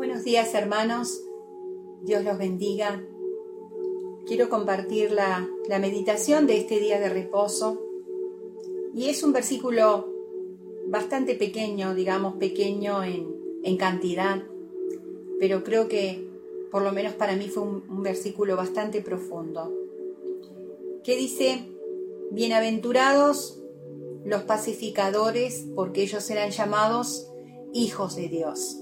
Buenos 0.00 0.24
días 0.24 0.54
hermanos, 0.54 1.20
Dios 2.00 2.24
los 2.24 2.38
bendiga. 2.38 3.04
Quiero 4.26 4.48
compartir 4.48 5.12
la, 5.12 5.46
meditación 5.78 6.46
de 6.46 6.56
este 6.56 6.80
día 6.80 6.98
de 6.98 7.10
reposo 7.10 7.78
y 8.94 9.10
es 9.10 9.22
un 9.22 9.34
versículo 9.34 10.08
bastante 10.86 11.34
pequeño, 11.34 11.94
digamos 11.94 12.36
pequeño 12.36 13.04
en, 13.04 13.76
cantidad, 13.76 14.42
pero 15.38 15.62
creo 15.64 15.86
que 15.86 16.26
por 16.70 16.80
lo 16.80 16.92
menos 16.92 17.12
para 17.12 17.36
mí 17.36 17.48
fue 17.48 17.64
un, 17.64 17.84
un 17.90 18.02
versículo 18.02 18.56
bastante 18.56 19.02
profundo, 19.02 19.70
que 21.04 21.14
dice, 21.14 21.66
bienaventurados 22.30 23.62
los 24.24 24.44
pacificadores, 24.44 25.66
porque 25.74 26.04
ellos 26.04 26.24
serán 26.24 26.52
llamados 26.52 27.30
hijos 27.74 28.16
de 28.16 28.30
Dios. 28.30 28.78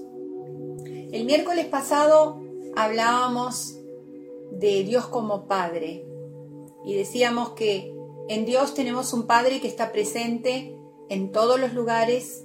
El 1.11 1.25
miércoles 1.25 1.65
pasado 1.65 2.39
hablábamos 2.75 3.75
de 4.51 4.83
Dios 4.83 5.07
como 5.07 5.47
Padre 5.47 6.05
y 6.85 6.93
decíamos 6.93 7.53
que 7.53 7.91
en 8.27 8.45
Dios 8.45 8.75
tenemos 8.75 9.11
un 9.13 9.25
Padre 9.25 9.59
que 9.59 9.67
está 9.67 9.91
presente 9.91 10.77
en 11.09 11.31
todos 11.31 11.59
los 11.59 11.73
lugares, 11.73 12.43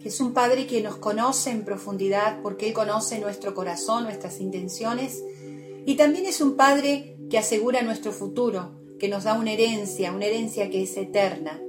que 0.00 0.08
es 0.08 0.18
un 0.18 0.32
Padre 0.32 0.66
que 0.66 0.80
nos 0.80 0.96
conoce 0.96 1.50
en 1.50 1.66
profundidad 1.66 2.40
porque 2.42 2.68
Él 2.68 2.72
conoce 2.72 3.18
nuestro 3.18 3.54
corazón, 3.54 4.04
nuestras 4.04 4.40
intenciones, 4.40 5.22
y 5.84 5.96
también 5.96 6.24
es 6.24 6.40
un 6.40 6.56
Padre 6.56 7.18
que 7.28 7.36
asegura 7.36 7.82
nuestro 7.82 8.12
futuro, 8.12 8.80
que 8.98 9.08
nos 9.10 9.24
da 9.24 9.34
una 9.34 9.52
herencia, 9.52 10.12
una 10.12 10.24
herencia 10.24 10.70
que 10.70 10.84
es 10.84 10.96
eterna. 10.96 11.60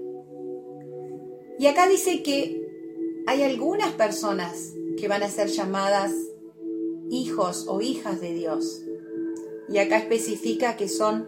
Y 1.60 1.68
acá 1.68 1.90
dice 1.90 2.24
que 2.24 2.62
hay 3.28 3.44
algunas 3.44 3.92
personas 3.92 4.74
que 4.98 5.08
van 5.08 5.24
a 5.24 5.30
ser 5.30 5.48
llamadas 5.48 6.12
hijos 7.12 7.66
o 7.68 7.82
hijas 7.82 8.20
de 8.22 8.34
Dios. 8.34 8.82
Y 9.70 9.78
acá 9.78 9.98
especifica 9.98 10.76
que 10.78 10.88
son 10.88 11.28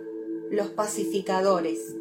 los 0.50 0.70
pacificadores. 0.70 1.96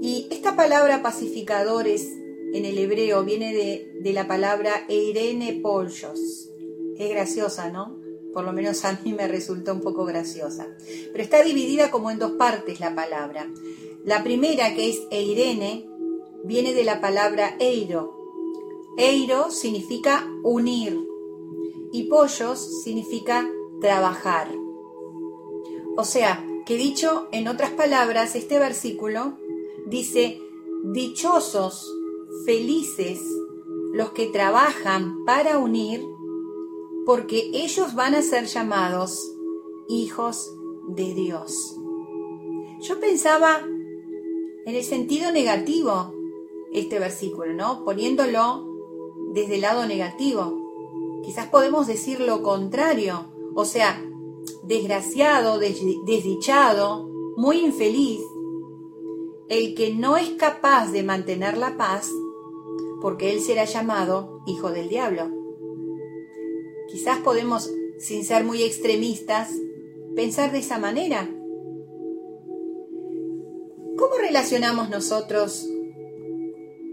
Y 0.00 0.28
esta 0.30 0.54
palabra 0.54 1.02
pacificadores 1.02 2.08
en 2.52 2.64
el 2.64 2.76
hebreo 2.78 3.24
viene 3.24 3.54
de, 3.54 4.12
la 4.12 4.28
palabra 4.28 4.84
Eirene 4.88 5.60
Pollos. 5.62 6.50
Es 6.98 7.10
graciosa, 7.10 7.70
¿no? 7.70 8.00
Por 8.32 8.44
lo 8.44 8.52
menos 8.52 8.84
a 8.84 8.98
mí 9.04 9.12
me 9.12 9.28
resultó 9.28 9.72
un 9.72 9.80
poco 9.80 10.04
graciosa. 10.04 10.68
Pero 11.12 11.22
está 11.22 11.42
dividida 11.42 11.90
como 11.90 12.10
en 12.10 12.18
dos 12.18 12.32
partes 12.32 12.80
la 12.80 12.94
palabra. 12.94 13.48
La 14.04 14.22
primera, 14.22 14.74
que 14.74 14.90
es 14.90 15.02
Eirene, 15.10 15.86
viene 16.44 16.74
de 16.74 16.84
la 16.84 17.00
palabra 17.00 17.56
eiro. 17.60 18.18
Eiro 18.98 19.50
significa 19.50 20.28
unir 20.42 21.11
y 21.92 22.04
pollos 22.04 22.82
significa 22.82 23.48
trabajar. 23.80 24.48
O 25.96 26.04
sea, 26.04 26.44
que 26.64 26.76
dicho 26.76 27.28
en 27.32 27.48
otras 27.48 27.70
palabras, 27.70 28.34
este 28.34 28.58
versículo 28.58 29.38
dice, 29.86 30.40
dichosos, 30.92 31.94
felices 32.46 33.20
los 33.92 34.12
que 34.12 34.26
trabajan 34.26 35.24
para 35.24 35.58
unir, 35.58 36.02
porque 37.04 37.50
ellos 37.52 37.94
van 37.94 38.14
a 38.14 38.22
ser 38.22 38.46
llamados 38.46 39.34
hijos 39.88 40.50
de 40.88 41.14
Dios. 41.14 41.76
Yo 42.80 42.98
pensaba 43.00 43.60
en 44.64 44.74
el 44.74 44.82
sentido 44.82 45.30
negativo 45.30 46.14
este 46.72 46.98
versículo, 46.98 47.52
¿no? 47.52 47.84
Poniéndolo 47.84 48.66
desde 49.32 49.56
el 49.56 49.60
lado 49.60 49.86
negativo. 49.86 50.61
Quizás 51.22 51.48
podemos 51.48 51.86
decir 51.86 52.20
lo 52.20 52.42
contrario, 52.42 53.32
o 53.54 53.64
sea, 53.64 54.02
desgraciado, 54.64 55.58
desdichado, 55.58 57.08
muy 57.36 57.60
infeliz, 57.60 58.20
el 59.48 59.74
que 59.74 59.94
no 59.94 60.16
es 60.16 60.30
capaz 60.30 60.90
de 60.92 61.02
mantener 61.02 61.56
la 61.56 61.76
paz, 61.76 62.10
porque 63.00 63.32
él 63.32 63.40
será 63.40 63.64
llamado 63.64 64.40
hijo 64.46 64.70
del 64.70 64.88
diablo. 64.88 65.30
Quizás 66.88 67.18
podemos, 67.18 67.70
sin 67.98 68.24
ser 68.24 68.44
muy 68.44 68.62
extremistas, 68.62 69.50
pensar 70.14 70.52
de 70.52 70.58
esa 70.58 70.78
manera. 70.78 71.28
¿Cómo 73.96 74.14
relacionamos 74.20 74.90
nosotros 74.90 75.68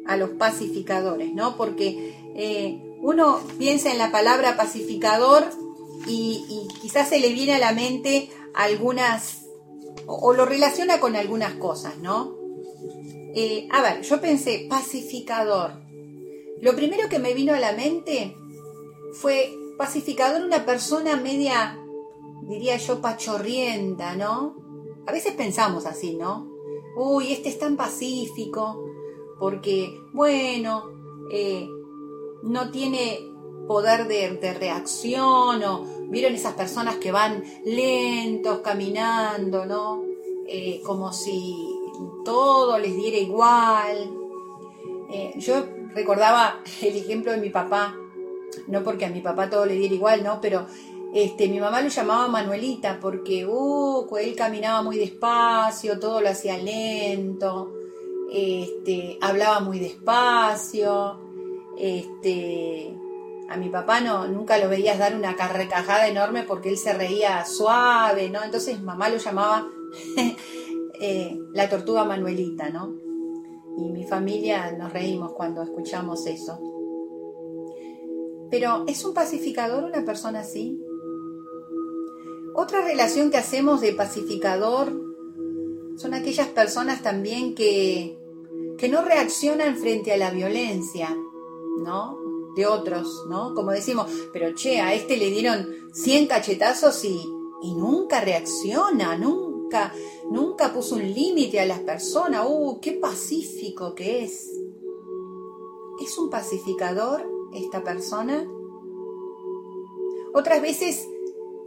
a 0.05 0.17
los 0.17 0.31
pacificadores, 0.31 1.33
¿no? 1.33 1.55
Porque 1.55 2.13
eh, 2.35 2.88
uno 3.01 3.41
piensa 3.57 3.91
en 3.91 3.97
la 3.97 4.11
palabra 4.11 4.57
pacificador 4.57 5.45
y, 6.05 6.67
quizás 6.81 7.09
se 7.09 7.19
le 7.19 7.33
viene 7.33 7.53
a 7.53 7.59
la 7.59 7.71
mente 7.71 8.29
algunas, 8.53 9.45
o, 10.05 10.33
lo 10.33 10.45
relaciona 10.45 10.99
con 10.99 11.15
algunas 11.15 11.53
cosas, 11.53 11.97
¿no? 11.97 12.35
Eh, 13.35 13.67
a 13.71 13.81
ver, 13.81 14.01
yo 14.01 14.19
pensé, 14.19 14.65
pacificador. 14.69 15.73
Lo 16.61 16.75
primero 16.75 17.09
que 17.09 17.19
me 17.19 17.33
vino 17.33 17.53
a 17.53 17.59
la 17.59 17.73
mente 17.73 18.35
fue 19.13 19.53
pacificador 19.77 20.43
una 20.43 20.65
persona 20.65 21.15
media, 21.15 21.79
diría 22.47 22.77
yo, 22.77 23.01
pachorrienta, 23.01 24.15
¿no? 24.15 24.55
A 25.05 25.11
veces 25.11 25.33
pensamos 25.33 25.85
así, 25.85 26.15
¿no? 26.15 26.49
Uy, 26.97 27.31
este 27.31 27.49
es 27.49 27.59
tan 27.59 27.77
pacífico, 27.77 28.83
porque, 29.39 29.95
bueno, 30.11 30.89
eh, 31.31 31.67
no 32.43 32.71
tiene 32.71 33.19
poder 33.67 34.07
de, 34.07 34.53
reacción 34.53 35.63
o 35.63 35.85
vieron 36.09 36.33
esas 36.33 36.53
personas 36.53 36.95
que 36.95 37.11
van 37.11 37.43
lentos 37.65 38.59
caminando, 38.59 39.65
¿no? 39.65 40.03
Eh, 40.47 40.81
como 40.83 41.13
si 41.13 41.55
todo 42.25 42.77
les 42.79 42.95
diera 42.95 43.17
igual. 43.17 44.11
Eh, 45.11 45.33
yo 45.37 45.65
recordaba 45.93 46.61
el 46.81 46.95
ejemplo 46.95 47.31
de 47.31 47.37
mi 47.37 47.49
papá, 47.49 47.95
no 48.67 48.83
porque 48.83 49.05
a 49.05 49.09
mi 49.09 49.21
papá 49.21 49.49
todo 49.49 49.65
le 49.65 49.75
diera 49.75 49.93
igual, 49.93 50.23
¿no? 50.23 50.41
Pero 50.41 50.65
este, 51.13 51.47
mi 51.47 51.59
mamá 51.59 51.81
lo 51.81 51.89
llamaba 51.89 52.27
Manuelita 52.27 52.99
porque 52.99 53.45
uh, 53.45 54.17
él 54.17 54.35
caminaba 54.35 54.81
muy 54.81 54.97
despacio, 54.97 55.99
todo 55.99 56.21
lo 56.21 56.29
hacía 56.29 56.57
lento 56.57 57.73
este, 58.31 59.17
hablaba 59.21 59.59
muy 59.59 59.79
despacio, 59.79 61.19
este, 61.79 62.93
a 63.49 63.57
mi 63.57 63.69
papá 63.69 64.01
no, 64.01 64.27
nunca 64.27 64.57
lo 64.57 64.69
veías 64.69 64.99
dar 64.99 65.15
una 65.15 65.35
carrecajada 65.35 66.07
enorme 66.07 66.43
porque 66.43 66.69
él 66.69 66.77
se 66.77 66.93
reía 66.93 67.45
suave, 67.45 68.29
¿no? 68.29 68.43
Entonces 68.43 68.81
mamá 68.81 69.09
lo 69.09 69.17
llamaba 69.17 69.69
eh, 71.01 71.39
la 71.53 71.69
tortuga 71.69 72.03
Manuelita, 72.03 72.69
¿no? 72.69 72.95
Y 73.77 73.89
mi 73.91 74.05
familia 74.05 74.71
nos 74.73 74.91
reímos 74.91 75.33
cuando 75.33 75.63
escuchamos 75.63 76.25
eso. 76.27 76.59
Pero 78.51 78.83
¿es 78.87 79.05
un 79.05 79.13
pacificador 79.13 79.83
una 79.83 80.03
persona 80.03 80.41
así? 80.41 80.79
Otra 82.55 82.81
relación 82.81 83.31
que 83.31 83.37
hacemos 83.37 83.79
de 83.79 83.93
pacificador 83.93 84.91
son 85.95 86.13
aquellas 86.13 86.47
personas 86.47 87.01
también 87.01 87.55
que 87.55 88.19
que 88.79 88.87
no 88.87 89.01
reaccionan 89.01 89.75
frente 89.75 90.13
a 90.13 90.17
la 90.17 90.31
violencia, 90.31 91.15
¿no? 91.79 92.17
De 92.55 92.65
otros, 92.65 93.25
¿no? 93.29 93.53
Como 93.53 93.71
decimos, 93.71 94.09
pero 94.33 94.53
che, 94.53 94.81
a 94.81 94.93
este 94.93 95.17
le 95.17 95.29
dieron 95.29 95.67
100 95.93 96.27
cachetazos 96.27 97.03
y, 97.05 97.21
y 97.61 97.73
nunca 97.73 98.21
reacciona, 98.21 99.17
nunca, 99.17 99.93
nunca 100.29 100.73
puso 100.73 100.95
un 100.95 101.13
límite 101.13 101.59
a 101.59 101.65
las 101.65 101.79
personas. 101.79 102.45
¡Uh, 102.47 102.79
qué 102.81 102.93
pacífico 102.93 103.95
que 103.95 104.23
es! 104.23 104.49
¿Es 106.01 106.17
un 106.17 106.29
pacificador 106.29 107.25
esta 107.53 107.83
persona? 107.83 108.47
Otras 110.33 110.61
veces 110.61 111.07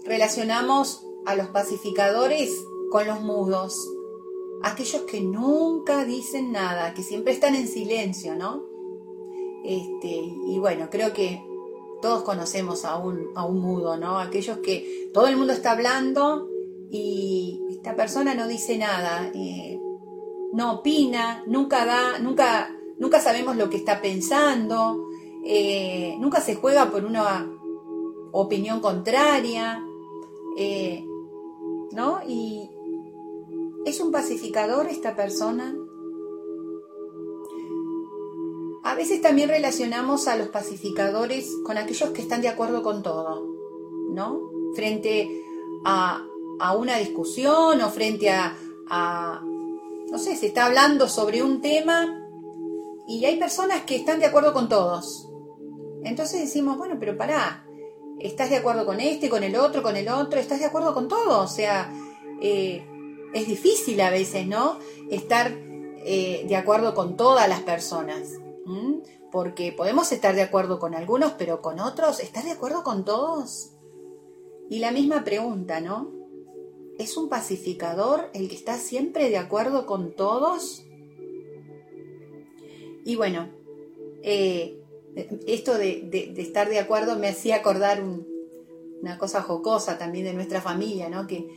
relacionamos 0.04 1.06
a 1.26 1.34
los 1.34 1.48
pacificadores 1.48 2.50
con 2.90 3.06
los 3.06 3.20
mudos, 3.20 3.90
aquellos 4.62 5.02
que 5.02 5.20
nunca 5.20 6.04
dicen 6.04 6.52
nada, 6.52 6.94
que 6.94 7.02
siempre 7.02 7.32
están 7.32 7.54
en 7.54 7.68
silencio, 7.68 8.34
¿no? 8.34 8.71
Este, 9.64 10.08
y 10.08 10.58
bueno, 10.58 10.88
creo 10.90 11.12
que 11.12 11.44
todos 12.00 12.22
conocemos 12.22 12.84
a 12.84 12.96
un, 12.96 13.30
a 13.34 13.44
un 13.46 13.60
mudo, 13.60 13.96
¿no? 13.96 14.18
Aquellos 14.18 14.58
que 14.58 15.10
todo 15.14 15.28
el 15.28 15.36
mundo 15.36 15.52
está 15.52 15.72
hablando 15.72 16.48
y 16.90 17.60
esta 17.70 17.94
persona 17.94 18.34
no 18.34 18.48
dice 18.48 18.76
nada, 18.76 19.30
eh, 19.34 19.80
no 20.52 20.72
opina, 20.72 21.42
nunca 21.46 21.86
da, 21.86 22.18
nunca, 22.18 22.74
nunca 22.98 23.20
sabemos 23.20 23.56
lo 23.56 23.70
que 23.70 23.76
está 23.76 24.02
pensando, 24.02 25.08
eh, 25.44 26.16
nunca 26.18 26.40
se 26.40 26.56
juega 26.56 26.90
por 26.90 27.04
una 27.04 27.48
opinión 28.32 28.80
contraria, 28.80 29.82
eh, 30.56 31.04
¿no? 31.92 32.20
Y, 32.26 32.68
¿Es 33.84 33.98
un 33.98 34.12
pacificador 34.12 34.86
esta 34.86 35.16
persona? 35.16 35.74
A 38.92 38.94
veces 38.94 39.22
también 39.22 39.48
relacionamos 39.48 40.28
a 40.28 40.36
los 40.36 40.48
pacificadores 40.48 41.50
con 41.64 41.78
aquellos 41.78 42.10
que 42.10 42.20
están 42.20 42.42
de 42.42 42.48
acuerdo 42.48 42.82
con 42.82 43.02
todo, 43.02 43.42
¿no? 44.10 44.50
Frente 44.74 45.30
a, 45.82 46.26
una 46.76 46.98
discusión 46.98 47.80
o 47.80 47.88
frente 47.88 48.28
a, 48.28 48.54
no 50.10 50.18
sé, 50.18 50.36
se 50.36 50.48
está 50.48 50.66
hablando 50.66 51.08
sobre 51.08 51.42
un 51.42 51.62
tema 51.62 52.28
y 53.08 53.24
hay 53.24 53.38
personas 53.38 53.80
que 53.84 53.96
están 53.96 54.20
de 54.20 54.26
acuerdo 54.26 54.52
con 54.52 54.68
todos. 54.68 55.26
Entonces 56.04 56.42
decimos, 56.42 56.76
bueno, 56.76 56.96
pero 57.00 57.16
pará, 57.16 57.64
¿estás 58.18 58.50
de 58.50 58.58
acuerdo 58.58 58.84
con 58.84 59.00
este, 59.00 59.30
con 59.30 59.42
el 59.42 59.56
otro, 59.56 59.82
con 59.82 59.96
el 59.96 60.10
otro? 60.10 60.38
¿Estás 60.38 60.58
de 60.58 60.66
acuerdo 60.66 60.92
con 60.92 61.08
todo? 61.08 61.40
O 61.40 61.48
sea, 61.48 61.90
eh, 62.42 62.86
es 63.32 63.46
difícil 63.46 63.98
a 64.02 64.10
veces, 64.10 64.46
¿no? 64.46 64.78
Estar 65.10 65.50
eh, 66.04 66.44
de 66.46 66.56
acuerdo 66.56 66.94
con 66.94 67.16
todas 67.16 67.48
las 67.48 67.60
personas. 67.60 68.41
Porque 69.30 69.72
podemos 69.72 70.12
estar 70.12 70.34
de 70.34 70.42
acuerdo 70.42 70.78
con 70.78 70.94
algunos, 70.94 71.32
pero 71.32 71.60
con 71.62 71.80
otros, 71.80 72.20
¿estás 72.20 72.44
de 72.44 72.52
acuerdo 72.52 72.82
con 72.82 73.04
todos? 73.04 73.72
Y 74.70 74.78
la 74.78 74.92
misma 74.92 75.24
pregunta, 75.24 75.80
¿no? 75.80 76.12
¿Es 76.98 77.16
un 77.16 77.28
pacificador 77.28 78.30
el 78.34 78.48
que 78.48 78.54
está 78.54 78.76
siempre 78.76 79.30
de 79.30 79.38
acuerdo 79.38 79.86
con 79.86 80.14
todos? 80.14 80.84
Y 83.04 83.16
bueno, 83.16 83.48
eh, 84.22 84.78
esto 85.46 85.76
de, 85.76 86.32
estar 86.36 86.68
de 86.68 86.78
acuerdo 86.78 87.18
me 87.18 87.28
hacía 87.28 87.56
acordar 87.56 88.02
una 88.02 89.18
cosa 89.18 89.42
jocosa 89.42 89.98
también 89.98 90.24
de 90.24 90.34
nuestra 90.34 90.60
familia, 90.60 91.08
¿no? 91.08 91.26
Que 91.26 91.48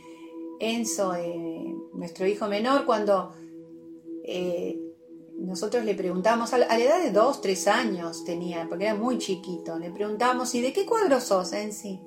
Enzo, 0.58 1.14
eh, 1.14 1.74
nuestro 1.94 2.26
hijo 2.26 2.48
menor, 2.48 2.86
cuando 2.86 3.32
eh, 4.24 4.78
nosotros 5.38 5.84
le 5.84 5.94
preguntamos, 5.94 6.52
a 6.52 6.58
la, 6.58 6.78
edad 6.78 7.02
de 7.02 7.10
dos, 7.10 7.40
tres 7.40 7.68
años 7.68 8.24
tenía, 8.24 8.66
porque 8.68 8.84
era 8.84 8.94
muy 8.94 9.18
chiquito, 9.18 9.78
le 9.78 9.90
preguntamos, 9.90 10.54
¿y 10.54 10.60
de 10.60 10.72
qué 10.72 10.86
cuadro 10.86 11.20
sos, 11.20 11.52
Enzi? 11.52 12.00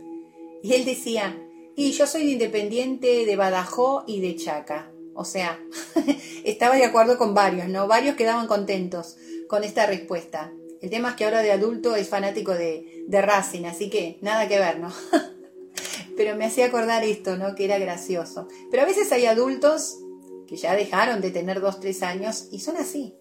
Y 0.63 0.73
él 0.73 0.85
decía, 0.85 1.37
y 1.75 1.91
yo 1.91 2.07
soy 2.07 2.25
de 2.25 2.31
Independiente, 2.31 3.25
de 3.25 3.35
Badajoz 3.35 4.03
y 4.07 4.19
de 4.19 4.35
Chaca. 4.35 4.91
O 5.13 5.25
sea, 5.25 5.59
estaba 6.43 6.75
de 6.75 6.85
acuerdo 6.85 7.17
con 7.17 7.33
varios, 7.33 7.67
¿no? 7.69 7.87
Varios 7.87 8.15
quedaban 8.15 8.47
contentos 8.47 9.17
con 9.47 9.63
esta 9.63 9.85
respuesta. 9.85 10.51
El 10.81 10.89
tema 10.89 11.09
es 11.09 11.15
que 11.15 11.25
ahora 11.25 11.41
de 11.41 11.51
adulto 11.51 11.95
es 11.95 12.07
fanático 12.09 12.53
de, 12.53 13.05
de 13.07 13.21
Racing, 13.21 13.65
así 13.65 13.89
que 13.89 14.17
nada 14.21 14.47
que 14.47 14.59
ver, 14.59 14.79
¿no? 14.79 14.91
Pero 16.17 16.35
me 16.35 16.45
hacía 16.45 16.65
acordar 16.65 17.03
esto, 17.03 17.37
¿no? 17.37 17.55
Que 17.55 17.65
era 17.65 17.77
gracioso. 17.77 18.47
Pero 18.71 18.83
a 18.83 18.85
veces 18.85 19.11
hay 19.11 19.25
adultos 19.25 19.99
que 20.47 20.57
ya 20.57 20.75
dejaron 20.75 21.21
de 21.21 21.31
tener 21.31 21.61
dos, 21.61 21.79
tres 21.79 22.01
años 22.01 22.47
y 22.51 22.59
son 22.59 22.77
así. 22.77 23.15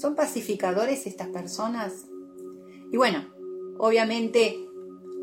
Son 0.00 0.14
pacificadores 0.14 1.06
estas 1.06 1.28
personas. 1.28 2.06
Y 2.92 2.96
bueno, 2.96 3.26
obviamente 3.78 4.68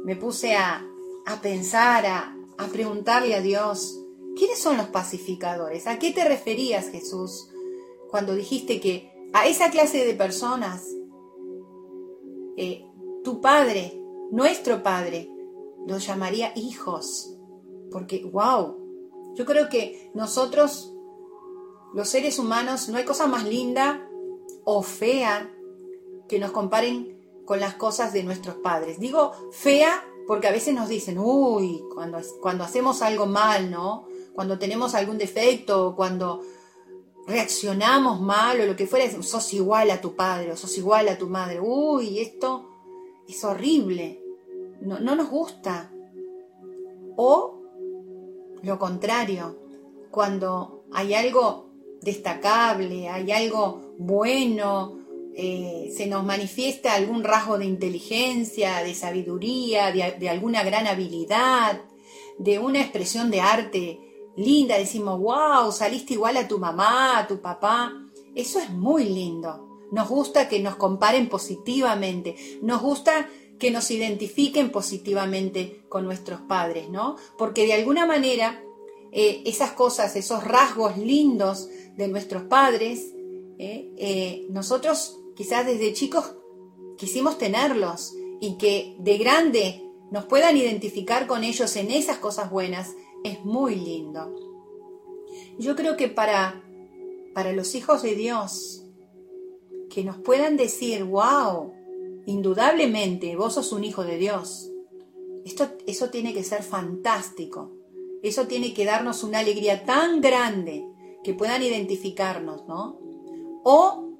me 0.03 0.15
puse 0.15 0.55
a, 0.55 0.85
a 1.25 1.41
pensar, 1.41 2.05
a, 2.05 2.35
a 2.57 2.67
preguntarle 2.67 3.35
a 3.35 3.41
Dios, 3.41 3.99
¿quiénes 4.35 4.59
son 4.59 4.77
los 4.77 4.87
pacificadores? 4.87 5.87
¿A 5.87 5.99
qué 5.99 6.11
te 6.11 6.25
referías, 6.25 6.89
Jesús, 6.89 7.49
cuando 8.09 8.35
dijiste 8.35 8.79
que 8.79 9.11
a 9.33 9.47
esa 9.47 9.71
clase 9.71 10.05
de 10.05 10.13
personas 10.13 10.87
eh, 12.57 12.85
tu 13.23 13.41
padre, 13.41 13.99
nuestro 14.31 14.81
padre, 14.81 15.29
los 15.87 16.05
llamaría 16.05 16.53
hijos. 16.55 17.35
Porque, 17.91 18.23
wow, 18.23 19.33
yo 19.35 19.45
creo 19.45 19.67
que 19.67 20.11
nosotros, 20.13 20.93
los 21.93 22.07
seres 22.07 22.39
humanos, 22.39 22.87
no 22.87 22.97
hay 22.97 23.03
cosa 23.03 23.27
más 23.27 23.45
linda 23.45 24.04
o 24.65 24.81
fea 24.81 25.49
que 26.27 26.39
nos 26.39 26.51
comparen 26.51 27.15
con 27.45 27.59
las 27.59 27.75
cosas 27.75 28.11
de 28.11 28.23
nuestros 28.23 28.55
padres. 28.55 28.99
Digo 28.99 29.31
fea 29.51 30.03
porque 30.27 30.47
a 30.47 30.51
veces 30.51 30.73
nos 30.73 30.89
dicen, 30.89 31.19
uy, 31.19 31.83
cuando, 31.93 32.19
cuando 32.41 32.63
hacemos 32.63 33.01
algo 33.01 33.27
mal, 33.27 33.69
¿no? 33.69 34.07
Cuando 34.33 34.57
tenemos 34.57 34.95
algún 34.95 35.17
defecto, 35.17 35.93
cuando 35.95 36.41
reaccionamos 37.27 38.19
mal 38.21 38.59
o 38.59 38.65
lo 38.65 38.75
que 38.75 38.87
fuera, 38.87 39.09
sos 39.21 39.53
igual 39.53 39.91
a 39.91 40.01
tu 40.01 40.15
padre 40.15 40.51
o 40.51 40.57
sos 40.57 40.77
igual 40.77 41.07
a 41.07 41.17
tu 41.17 41.29
madre. 41.29 41.59
Uy, 41.59 42.19
esto 42.19 42.69
es 43.27 43.43
horrible. 43.43 44.21
No, 44.81 44.99
no 44.99 45.15
nos 45.15 45.29
gusta. 45.29 45.91
O 47.15 47.61
lo 48.63 48.79
contrario, 48.79 49.57
cuando 50.09 50.85
hay 50.91 51.13
algo 51.13 51.69
destacable, 52.01 53.09
hay 53.09 53.31
algo 53.31 53.84
bueno, 53.97 54.99
eh, 55.35 55.91
se 55.95 56.07
nos 56.07 56.23
manifiesta 56.23 56.93
algún 56.93 57.23
rasgo 57.23 57.57
de 57.57 57.65
inteligencia, 57.65 58.83
de 58.83 58.95
sabiduría, 58.95 59.91
de, 59.91 60.15
de 60.19 60.29
alguna 60.29 60.63
gran 60.63 60.87
habilidad, 60.87 61.81
de 62.37 62.59
una 62.59 62.81
expresión 62.81 63.31
de 63.31 63.41
arte 63.41 63.99
linda, 64.35 64.77
decimos, 64.77 65.19
wow, 65.19 65.71
saliste 65.71 66.13
igual 66.13 66.37
a 66.37 66.47
tu 66.47 66.59
mamá, 66.59 67.17
a 67.17 67.27
tu 67.27 67.41
papá. 67.41 67.93
Eso 68.35 68.59
es 68.59 68.69
muy 68.69 69.05
lindo. 69.05 69.79
Nos 69.91 70.09
gusta 70.09 70.49
que 70.49 70.59
nos 70.59 70.75
comparen 70.75 71.29
positivamente, 71.29 72.35
nos 72.61 72.81
gusta 72.81 73.29
que 73.59 73.71
nos 73.71 73.89
identifiquen 73.91 74.69
positivamente 74.71 75.85
con 75.87 76.05
nuestros 76.05 76.41
padres, 76.41 76.89
¿no? 76.89 77.15
Porque 77.37 77.65
de 77.65 77.73
alguna 77.73 78.05
manera 78.05 78.61
eh, 79.11 79.43
esas 79.45 79.71
cosas, 79.71 80.15
esos 80.17 80.43
rasgos 80.43 80.97
lindos 80.97 81.69
de 81.95 82.09
nuestros 82.09 82.43
padres, 82.43 83.13
eh, 83.57 83.91
eh, 83.97 84.47
nosotros 84.49 85.19
quizás 85.35 85.65
desde 85.65 85.93
chicos 85.93 86.35
quisimos 86.97 87.37
tenerlos 87.37 88.13
y 88.39 88.57
que 88.57 88.95
de 88.99 89.17
grande 89.17 89.81
nos 90.11 90.25
puedan 90.25 90.57
identificar 90.57 91.27
con 91.27 91.43
ellos 91.43 91.75
en 91.75 91.91
esas 91.91 92.17
cosas 92.17 92.49
buenas 92.49 92.95
es 93.23 93.43
muy 93.43 93.75
lindo. 93.75 94.33
Yo 95.57 95.75
creo 95.75 95.97
que 95.97 96.07
para, 96.07 96.63
para 97.33 97.53
los 97.53 97.75
hijos 97.75 98.03
de 98.03 98.15
Dios, 98.15 98.85
que 99.89 100.03
nos 100.03 100.17
puedan 100.17 100.57
decir, 100.57 101.03
wow, 101.03 101.73
indudablemente 102.25 103.35
vos 103.35 103.53
sos 103.53 103.71
un 103.71 103.83
hijo 103.83 104.03
de 104.03 104.17
Dios, 104.17 104.71
esto, 105.45 105.69
eso 105.85 106.09
tiene 106.09 106.33
que 106.33 106.43
ser 106.43 106.63
fantástico. 106.63 107.71
Eso 108.23 108.47
tiene 108.47 108.73
que 108.73 108.85
darnos 108.85 109.23
una 109.23 109.39
alegría 109.39 109.85
tan 109.85 110.19
grande 110.19 110.83
que 111.23 111.35
puedan 111.35 111.61
identificarnos, 111.61 112.67
¿no? 112.67 112.99
O 113.67 114.13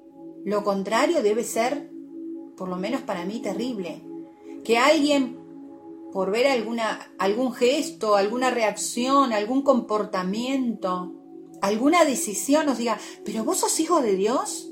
lo 0.44 0.64
contrario 0.64 1.22
debe 1.22 1.44
ser, 1.44 1.88
por 2.56 2.68
lo 2.68 2.74
menos 2.74 3.02
para 3.02 3.24
mí, 3.24 3.38
terrible. 3.38 4.02
Que 4.64 4.76
alguien 4.76 5.38
por 6.12 6.32
ver 6.32 6.48
alguna, 6.48 7.12
algún 7.16 7.52
gesto, 7.52 8.16
alguna 8.16 8.50
reacción, 8.50 9.32
algún 9.32 9.62
comportamiento, 9.62 11.14
alguna 11.62 12.04
decisión, 12.04 12.66
nos 12.66 12.78
diga, 12.78 12.98
pero 13.24 13.44
vos 13.44 13.58
sos 13.58 13.78
hijo 13.78 14.00
de 14.00 14.16
Dios. 14.16 14.68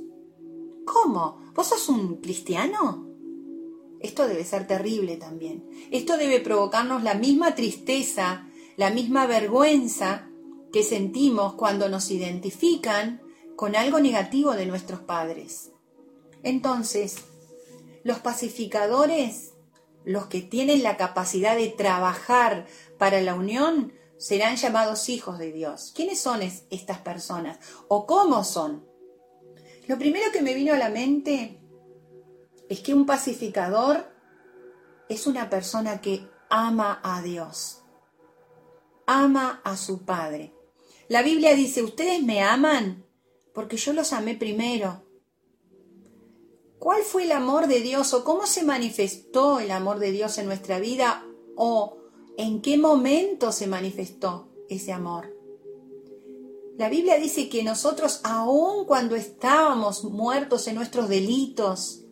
¿Cómo? 0.85 1.39
¿Vos 1.55 1.69
sos 1.69 1.89
un 1.89 2.17
cristiano? 2.17 3.07
Esto 4.01 4.27
debe 4.27 4.43
ser 4.43 4.67
terrible 4.67 5.19
también. 5.19 5.65
Esto 5.93 6.17
debe 6.17 6.41
provocarnos 6.41 7.05
la 7.05 7.15
misma 7.15 7.55
tristeza, 7.55 8.49
la 8.77 8.91
misma 8.91 9.27
vergüenza 9.27 10.29
que 10.73 10.83
sentimos 10.83 11.55
cuando 11.55 11.89
nos 11.89 12.11
identifican 12.11 13.21
con 13.57 13.77
algo 13.77 14.01
negativo 14.01 14.53
de 14.53 14.67
nuestros 14.67 15.01
padres. 15.01 15.73
Entonces, 16.43 17.17
los 18.03 18.19
pacificadores 18.19 19.55
los 20.05 20.27
que 20.27 20.43
tienen 20.43 20.83
la 20.83 20.97
capacidad 20.97 21.57
de 21.57 21.69
trabajar 21.69 22.67
para 22.99 23.21
la 23.23 23.35
unión 23.35 23.93
serán 24.19 24.57
llamados 24.57 25.09
hijos 25.09 25.39
de 25.39 25.53
Dios. 25.53 25.93
¿Quiénes 25.95 26.21
son 26.21 26.43
estas 26.43 26.99
personas? 26.99 27.59
¿O 27.89 28.07
cómo 28.07 28.45
son? 28.45 28.87
Lo 29.87 29.99
primero 29.99 30.31
que 30.33 30.43
me 30.43 30.55
vino 30.55 30.73
a 30.73 30.79
la 30.79 30.91
mente 30.91 31.61
es 32.69 32.81
que 32.81 32.95
un 32.95 33.07
pacificador 33.07 34.13
es 35.09 35.27
una 35.27 35.51
persona 35.51 36.01
que 36.01 36.29
ama 36.49 37.01
a 37.03 37.23
Dios, 37.23 37.83
ama 39.07 39.61
a 39.65 39.77
su 39.77 40.05
Padre. 40.05 40.55
La 41.09 41.23
Biblia 41.23 41.55
dice, 41.55 41.83
ustedes 41.83 42.23
me 42.23 42.43
aman 42.43 43.04
porque 43.55 43.77
yo 43.77 43.93
los 43.93 44.13
amé 44.13 44.35
primero. 44.35 45.03
¿Cuál 46.79 47.03
fue 47.03 47.25
el 47.25 47.33
amor 47.33 47.67
de 47.67 47.81
Dios 47.81 48.13
o 48.13 48.25
cómo 48.25 48.47
se 48.47 48.63
manifestó 48.63 49.61
el 49.61 49.71
amor 49.71 50.01
de 50.01 50.11
Dios 50.11 50.37
en 50.37 50.47
nuestra 50.47 50.79
vida 50.79 51.25
o 51.57 51.97
en 52.37 52.61
qué 52.61 52.77
momento 52.77 53.53
se 53.53 53.67
manifestó 53.67 54.51
ese 54.69 54.93
amor? 54.93 55.33
La 56.77 56.89
Biblia 56.89 57.17
dice 57.19 57.49
que 57.49 57.63
nosotros, 57.63 58.21
aun 58.25 58.85
cuando 58.85 59.15
estábamos 59.15 60.03
muertos 60.05 60.67
en 60.67 60.75
nuestros 60.75 61.09
delitos, 61.09 62.05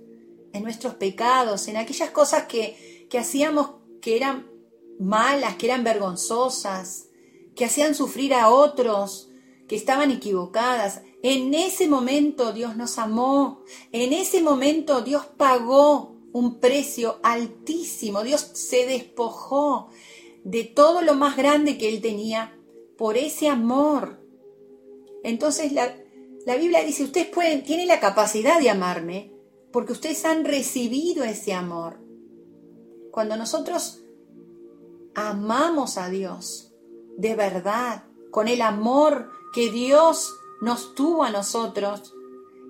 en 0.52 0.62
nuestros 0.62 0.94
pecados, 0.94 1.66
en 1.66 1.76
aquellas 1.76 2.10
cosas 2.10 2.44
que, 2.44 3.08
que 3.10 3.18
hacíamos 3.18 3.72
que 4.00 4.16
eran 4.16 4.48
malas, 5.00 5.56
que 5.56 5.66
eran 5.66 5.82
vergonzosas, 5.82 7.08
que 7.56 7.64
hacían 7.64 7.94
sufrir 7.96 8.34
a 8.34 8.48
otros, 8.48 9.30
que 9.66 9.74
estaban 9.74 10.10
equivocadas, 10.12 11.02
En 11.22 11.54
ese 11.54 11.88
momento 11.88 12.52
Dios 12.52 12.76
nos 12.76 12.98
amó, 12.98 13.62
en 13.92 14.12
ese 14.12 14.42
momento 14.42 15.02
Dios 15.02 15.24
pagó 15.36 16.16
un 16.32 16.58
precio 16.58 17.20
altísimo, 17.22 18.22
Dios 18.22 18.40
se 18.54 18.86
despojó 18.86 19.90
de 20.42 20.64
todo 20.64 21.02
lo 21.02 21.14
más 21.14 21.36
grande 21.36 21.78
que 21.78 21.88
Él 21.88 22.00
tenía 22.00 22.58
por 22.98 23.16
ese 23.16 23.48
amor. 23.48 24.20
Entonces 25.22 25.72
la, 25.72 25.94
la 26.44 26.56
Biblia 26.56 26.82
dice, 26.82 27.04
ustedes 27.04 27.28
pueden, 27.28 27.62
tienen 27.62 27.86
la 27.86 28.00
capacidad 28.00 28.60
de 28.60 28.70
amarme 28.70 29.32
porque 29.70 29.92
ustedes 29.92 30.24
han 30.24 30.44
recibido 30.44 31.22
ese 31.22 31.52
amor. 31.52 32.00
Cuando 33.12 33.36
nosotros 33.36 34.02
amamos 35.14 35.98
a 35.98 36.08
Dios 36.08 36.72
de 37.16 37.36
verdad, 37.36 38.04
con 38.30 38.48
el 38.48 38.62
amor 38.62 39.30
que 39.54 39.70
Dios 39.70 40.34
nos 40.62 40.94
tuvo 40.94 41.24
a 41.24 41.30
nosotros, 41.30 42.14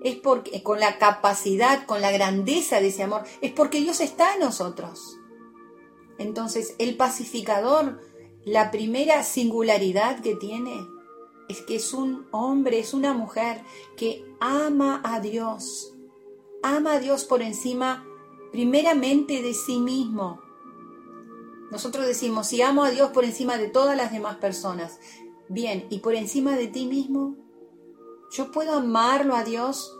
es 0.01 0.15
porque 0.15 0.63
con 0.63 0.79
la 0.79 0.97
capacidad, 0.97 1.85
con 1.85 2.01
la 2.01 2.11
grandeza 2.11 2.81
de 2.81 2.87
ese 2.87 3.03
amor, 3.03 3.21
es 3.39 3.51
porque 3.51 3.81
Dios 3.81 4.01
está 4.01 4.33
en 4.33 4.39
nosotros. 4.39 5.19
Entonces, 6.17 6.73
el 6.79 6.97
pacificador, 6.97 8.01
la 8.45 8.71
primera 8.71 9.21
singularidad 9.21 10.21
que 10.21 10.35
tiene 10.35 10.87
es 11.47 11.61
que 11.61 11.75
es 11.75 11.93
un 11.93 12.25
hombre, 12.31 12.79
es 12.79 12.95
una 12.95 13.13
mujer 13.13 13.61
que 13.95 14.25
ama 14.39 14.99
a 15.05 15.19
Dios, 15.19 15.93
ama 16.63 16.93
a 16.93 16.99
Dios 16.99 17.25
por 17.25 17.43
encima 17.43 18.07
primeramente 18.51 19.43
de 19.43 19.53
sí 19.53 19.79
mismo. 19.79 20.41
Nosotros 21.69 22.07
decimos, 22.07 22.47
si 22.47 22.63
amo 22.63 22.85
a 22.85 22.89
Dios 22.89 23.11
por 23.11 23.23
encima 23.23 23.57
de 23.57 23.69
todas 23.69 23.95
las 23.95 24.11
demás 24.11 24.37
personas, 24.37 24.99
bien, 25.47 25.85
¿y 25.91 25.99
por 25.99 26.15
encima 26.15 26.55
de 26.55 26.67
ti 26.67 26.87
mismo? 26.87 27.42
¿Yo 28.33 28.49
puedo 28.49 28.73
amarlo 28.73 29.35
a 29.35 29.43
Dios 29.43 29.95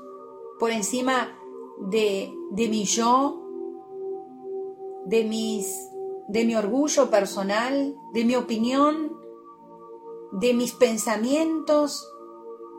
por 0.58 0.72
encima 0.72 1.38
de, 1.78 2.34
de 2.50 2.68
mi 2.68 2.84
yo, 2.84 3.44
de, 5.06 5.24
mis, 5.24 5.88
de 6.30 6.44
mi 6.44 6.56
orgullo 6.56 7.12
personal, 7.12 7.96
de 8.12 8.25
mi 8.25 8.36
opinión, 8.36 9.16
de 10.32 10.56
mis 10.56 10.72
pensamientos, 10.74 12.12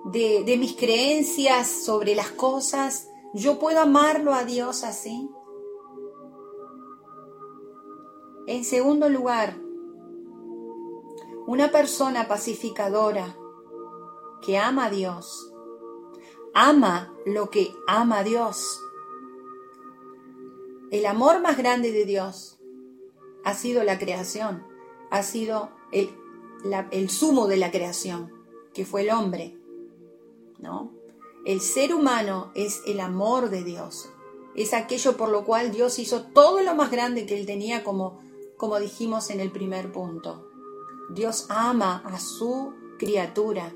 de, 0.06 0.42
de 0.42 0.56
mis 0.56 0.74
creencias 0.74 1.68
sobre 1.68 2.16
las 2.16 2.32
cosas? 2.32 3.08
¿Yo 3.32 3.60
puedo 3.60 3.78
amarlo 3.78 4.34
a 4.34 4.44
Dios 4.44 4.82
así? 4.82 5.30
En 8.48 8.64
segundo 8.64 9.08
lugar, 9.08 9.56
una 11.46 11.70
persona 11.70 12.26
pacificadora 12.26 13.36
que 14.44 14.58
ama 14.58 14.86
a 14.86 14.90
Dios, 14.90 15.52
ama 16.52 17.14
lo 17.26 17.50
que 17.50 17.74
ama 17.86 18.18
a 18.18 18.24
Dios. 18.24 18.80
El 20.90 21.06
amor 21.06 21.40
más 21.40 21.56
grande 21.56 21.92
de 21.92 22.04
Dios 22.04 22.58
ha 23.44 23.54
sido 23.54 23.82
la 23.84 23.98
creación, 23.98 24.66
ha 25.10 25.22
sido 25.22 25.70
el, 25.92 26.10
el 26.90 27.10
sumo 27.10 27.46
de 27.46 27.56
la 27.56 27.70
creación, 27.70 28.32
que 28.72 28.84
fue 28.84 29.02
el 29.02 29.10
hombre. 29.10 29.58
¿no? 30.58 30.92
El 31.44 31.60
ser 31.60 31.94
humano 31.94 32.52
es 32.54 32.82
el 32.86 33.00
amor 33.00 33.50
de 33.50 33.64
Dios, 33.64 34.08
es 34.54 34.72
aquello 34.72 35.16
por 35.16 35.30
lo 35.30 35.44
cual 35.44 35.72
Dios 35.72 35.98
hizo 35.98 36.26
todo 36.26 36.62
lo 36.62 36.74
más 36.74 36.90
grande 36.90 37.26
que 37.26 37.38
él 37.38 37.46
tenía 37.46 37.82
como 37.82 38.22
como 38.56 38.78
dijimos 38.78 39.30
en 39.30 39.40
el 39.40 39.50
primer 39.50 39.92
punto. 39.92 40.48
Dios 41.10 41.46
ama 41.48 42.02
a 42.06 42.18
su 42.18 42.72
criatura. 42.98 43.74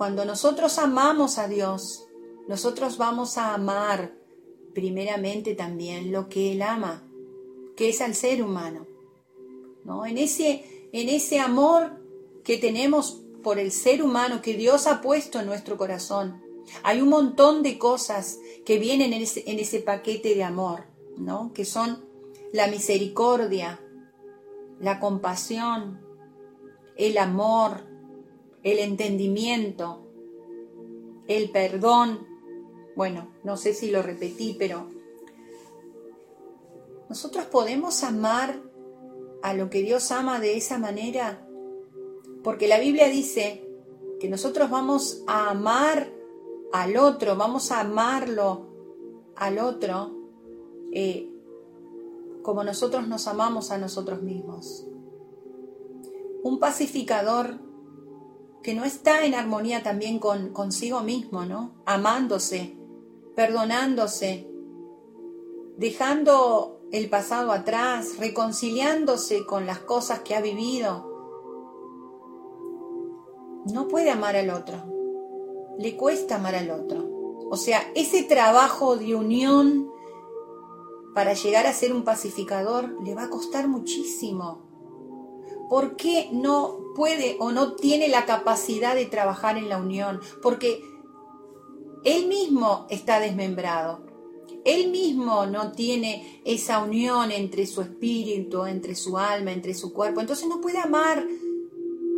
Cuando 0.00 0.24
nosotros 0.24 0.78
amamos 0.78 1.36
a 1.36 1.46
Dios, 1.46 2.08
nosotros 2.48 2.96
vamos 2.96 3.36
a 3.36 3.52
amar 3.52 4.14
primeramente 4.72 5.54
también 5.54 6.10
lo 6.10 6.30
que 6.30 6.52
Él 6.52 6.62
ama, 6.62 7.06
que 7.76 7.90
es 7.90 8.00
al 8.00 8.14
ser 8.14 8.42
humano. 8.42 8.86
¿no? 9.84 10.06
En, 10.06 10.16
ese, 10.16 10.88
en 10.94 11.10
ese 11.10 11.38
amor 11.38 12.00
que 12.44 12.56
tenemos 12.56 13.20
por 13.42 13.58
el 13.58 13.70
ser 13.70 14.02
humano 14.02 14.40
que 14.40 14.54
Dios 14.54 14.86
ha 14.86 15.02
puesto 15.02 15.38
en 15.38 15.44
nuestro 15.44 15.76
corazón, 15.76 16.42
hay 16.82 17.02
un 17.02 17.10
montón 17.10 17.62
de 17.62 17.76
cosas 17.76 18.38
que 18.64 18.78
vienen 18.78 19.12
en 19.12 19.20
ese, 19.20 19.44
en 19.50 19.58
ese 19.58 19.80
paquete 19.80 20.34
de 20.34 20.44
amor, 20.44 20.84
¿no? 21.18 21.52
que 21.52 21.66
son 21.66 22.06
la 22.54 22.68
misericordia, 22.68 23.78
la 24.80 24.98
compasión, 24.98 26.00
el 26.96 27.18
amor, 27.18 27.89
el 28.62 28.78
entendimiento, 28.78 30.06
el 31.26 31.50
perdón. 31.50 32.26
Bueno, 32.96 33.32
no 33.44 33.56
sé 33.56 33.72
si 33.72 33.90
lo 33.90 34.02
repetí, 34.02 34.56
pero 34.58 34.88
nosotros 37.08 37.46
podemos 37.46 38.02
amar 38.04 38.60
a 39.42 39.54
lo 39.54 39.70
que 39.70 39.82
Dios 39.82 40.10
ama 40.12 40.38
de 40.38 40.56
esa 40.56 40.78
manera, 40.78 41.46
porque 42.44 42.68
la 42.68 42.78
Biblia 42.78 43.08
dice 43.08 43.66
que 44.20 44.28
nosotros 44.28 44.70
vamos 44.70 45.24
a 45.26 45.50
amar 45.50 46.12
al 46.72 46.96
otro, 46.96 47.36
vamos 47.36 47.72
a 47.72 47.80
amarlo 47.80 48.68
al 49.36 49.58
otro 49.58 50.14
eh, 50.92 51.30
como 52.42 52.64
nosotros 52.64 53.06
nos 53.08 53.26
amamos 53.26 53.70
a 53.70 53.78
nosotros 53.78 54.22
mismos. 54.22 54.86
Un 56.42 56.58
pacificador 56.58 57.58
que 58.62 58.74
no 58.74 58.84
está 58.84 59.24
en 59.24 59.34
armonía 59.34 59.82
también 59.82 60.18
con 60.18 60.50
consigo 60.50 61.00
mismo, 61.00 61.44
¿no? 61.44 61.72
Amándose, 61.86 62.76
perdonándose, 63.34 64.50
dejando 65.76 66.80
el 66.92 67.08
pasado 67.08 67.52
atrás, 67.52 68.18
reconciliándose 68.18 69.46
con 69.46 69.66
las 69.66 69.78
cosas 69.78 70.20
que 70.20 70.34
ha 70.34 70.40
vivido. 70.40 71.08
No 73.72 73.88
puede 73.88 74.10
amar 74.10 74.36
al 74.36 74.50
otro. 74.50 74.84
Le 75.78 75.96
cuesta 75.96 76.36
amar 76.36 76.54
al 76.54 76.70
otro. 76.70 77.08
O 77.48 77.56
sea, 77.56 77.80
ese 77.94 78.22
trabajo 78.22 78.96
de 78.96 79.14
unión 79.14 79.90
para 81.14 81.34
llegar 81.34 81.66
a 81.66 81.72
ser 81.72 81.92
un 81.92 82.04
pacificador 82.04 83.02
le 83.02 83.14
va 83.14 83.24
a 83.24 83.30
costar 83.30 83.68
muchísimo. 83.68 84.69
¿Por 85.70 85.94
qué 85.94 86.28
no 86.32 86.92
puede 86.96 87.36
o 87.38 87.52
no 87.52 87.74
tiene 87.76 88.08
la 88.08 88.26
capacidad 88.26 88.96
de 88.96 89.06
trabajar 89.06 89.56
en 89.56 89.68
la 89.68 89.78
unión? 89.78 90.20
Porque 90.42 90.82
él 92.04 92.26
mismo 92.26 92.86
está 92.90 93.20
desmembrado. 93.20 94.00
Él 94.64 94.90
mismo 94.90 95.46
no 95.46 95.70
tiene 95.70 96.42
esa 96.44 96.82
unión 96.82 97.30
entre 97.30 97.66
su 97.66 97.82
espíritu, 97.82 98.66
entre 98.66 98.96
su 98.96 99.16
alma, 99.16 99.52
entre 99.52 99.74
su 99.74 99.92
cuerpo. 99.92 100.20
Entonces 100.20 100.48
no 100.48 100.60
puede 100.60 100.78
amar 100.78 101.24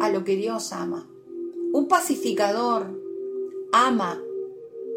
a 0.01 0.09
lo 0.09 0.25
que 0.25 0.35
Dios 0.35 0.73
ama. 0.73 1.07
Un 1.73 1.89
pacificador 1.89 2.99
ama 3.73 4.19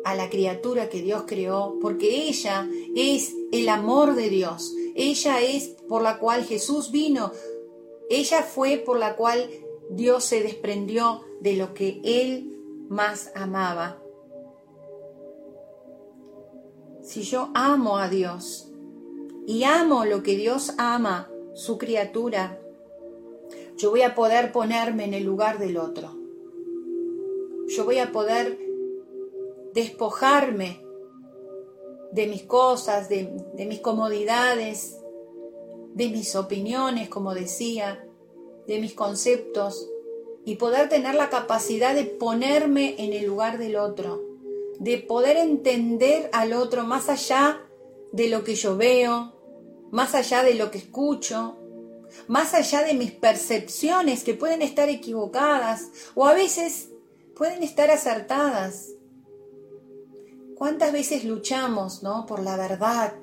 a 0.06 0.16
la 0.16 0.30
criatura 0.30 0.88
que 0.88 1.02
Dios 1.02 1.24
creó, 1.28 1.78
porque 1.82 2.28
ella 2.30 2.70
es 2.96 3.36
el 3.52 3.68
amor 3.70 4.16
de 4.16 4.30
Dios, 4.30 4.76
ella 4.94 5.42
es 5.42 5.70
por 5.90 6.04
la 6.04 6.20
cual 6.20 6.44
Jesús 6.44 6.92
vino, 6.92 7.32
ella 8.10 8.44
fue 8.44 8.78
por 8.78 8.98
la 8.98 9.16
cual 9.16 9.50
Dios 9.90 10.24
se 10.24 10.42
desprendió 10.42 11.22
de 11.42 11.54
lo 11.54 11.74
que 11.74 12.02
Él 12.04 12.52
más 12.90 13.32
amaba. 13.36 14.02
Si 17.02 17.22
yo 17.22 17.50
amo 17.54 17.98
a 17.98 18.10
Dios 18.10 18.72
y 19.46 19.64
amo 19.64 20.06
lo 20.06 20.24
que 20.24 20.36
Dios 20.36 20.74
ama, 20.78 21.30
su 21.54 21.78
criatura, 21.78 22.60
yo 23.78 23.92
voy 23.92 24.02
a 24.02 24.16
poder 24.16 24.52
ponerme 24.52 25.06
en 25.06 25.14
el 25.14 25.24
lugar 25.24 25.60
del 25.60 25.78
otro. 25.78 26.16
Yo 27.68 27.86
voy 27.86 28.00
a 28.00 28.12
poder 28.12 28.60
despojarme 29.74 30.82
de 32.12 32.28
mis 32.28 32.44
cosas, 32.44 33.10
de, 33.10 33.30
mis 33.68 33.82
comodidades, 33.82 34.98
de 35.96 36.10
mis 36.10 36.36
opiniones, 36.36 37.08
como 37.08 37.34
decía, 37.34 38.06
de 38.68 38.80
mis 38.80 38.94
conceptos, 38.94 39.90
y 40.44 40.56
poder 40.56 40.90
tener 40.90 41.16
la 41.16 41.30
capacidad 41.30 41.96
de 41.96 42.04
ponerme 42.04 42.96
en 43.00 43.14
el 43.14 43.26
lugar 43.26 43.58
del 43.58 43.78
otro, 43.78 44.22
de 44.78 44.98
poder 44.98 45.38
entender 45.38 46.30
al 46.34 46.54
otro 46.54 46.84
más 46.84 47.08
allá 47.10 47.62
de 48.12 48.28
lo 48.28 48.44
que 48.44 48.56
yo 48.56 48.76
veo, 48.76 49.34
más 49.90 50.16
allá 50.16 50.44
de 50.44 50.56
lo 50.56 50.70
que 50.70 50.80
escucho, 50.80 51.58
más 52.28 52.54
allá 52.54 52.84
de 52.84 52.94
mis 52.94 53.12
percepciones 53.12 54.26
que 54.26 54.34
pueden 54.34 54.62
estar 54.62 54.90
equivocadas 54.90 55.90
o 56.14 56.28
a 56.28 56.34
veces 56.34 56.90
pueden 57.38 57.64
estar 57.64 57.90
acertadas. 57.90 58.90
¿Cuántas 60.56 60.92
veces 60.92 61.24
luchamos, 61.24 62.04
¿no? 62.04 62.26
por 62.26 62.44
la 62.44 62.58
verdad? 62.58 63.14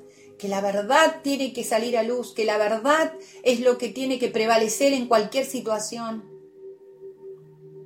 Que 0.42 0.48
la 0.48 0.60
verdad 0.60 1.20
tiene 1.22 1.52
que 1.52 1.62
salir 1.62 1.96
a 1.96 2.02
luz, 2.02 2.34
que 2.34 2.44
la 2.44 2.58
verdad 2.58 3.12
es 3.44 3.60
lo 3.60 3.78
que 3.78 3.90
tiene 3.90 4.18
que 4.18 4.26
prevalecer 4.26 4.92
en 4.92 5.06
cualquier 5.06 5.46
situación. 5.46 6.24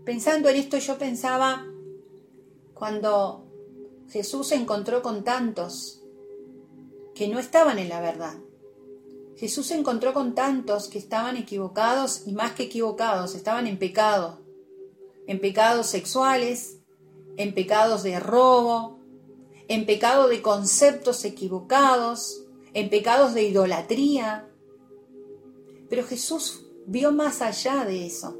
Pensando 0.06 0.48
en 0.48 0.56
esto 0.56 0.78
yo 0.78 0.96
pensaba 0.96 1.66
cuando 2.72 3.44
Jesús 4.08 4.48
se 4.48 4.54
encontró 4.54 5.02
con 5.02 5.22
tantos 5.22 6.02
que 7.14 7.28
no 7.28 7.38
estaban 7.38 7.78
en 7.78 7.90
la 7.90 8.00
verdad. 8.00 8.38
Jesús 9.36 9.66
se 9.66 9.74
encontró 9.74 10.14
con 10.14 10.34
tantos 10.34 10.88
que 10.88 10.96
estaban 10.98 11.36
equivocados 11.36 12.22
y 12.24 12.32
más 12.32 12.52
que 12.52 12.62
equivocados, 12.62 13.34
estaban 13.34 13.66
en 13.66 13.78
pecado, 13.78 14.40
en 15.26 15.42
pecados 15.42 15.88
sexuales, 15.88 16.78
en 17.36 17.54
pecados 17.54 18.02
de 18.02 18.18
robo, 18.18 18.98
en 19.68 19.84
pecado 19.84 20.28
de 20.28 20.40
conceptos 20.40 21.22
equivocados, 21.26 22.44
en 22.76 22.90
pecados 22.90 23.32
de 23.32 23.44
idolatría. 23.44 24.50
Pero 25.88 26.04
Jesús 26.04 26.66
vio 26.86 27.10
más 27.10 27.40
allá 27.40 27.86
de 27.86 28.04
eso. 28.04 28.38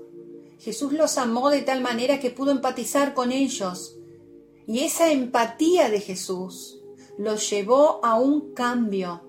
Jesús 0.58 0.92
los 0.92 1.16
amó 1.16 1.48
de 1.48 1.62
tal 1.62 1.80
manera 1.80 2.20
que 2.20 2.28
pudo 2.28 2.50
empatizar 2.50 3.14
con 3.14 3.32
ellos. 3.32 3.96
Y 4.66 4.80
esa 4.80 5.10
empatía 5.10 5.88
de 5.88 6.00
Jesús 6.00 6.82
los 7.16 7.48
llevó 7.48 8.04
a 8.04 8.20
un 8.20 8.52
cambio. 8.52 9.22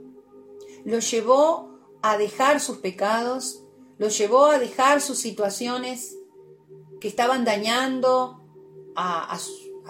Los 0.84 1.10
llevó 1.10 1.80
a 2.02 2.18
dejar 2.18 2.60
sus 2.60 2.80
pecados, 2.80 3.64
los 3.98 4.18
llevó 4.18 4.48
a 4.48 4.60
dejar 4.60 5.00
sus 5.00 5.20
situaciones 5.20 6.18
que 7.00 7.08
estaban 7.08 7.46
dañando 7.46 8.42
a, 8.94 9.40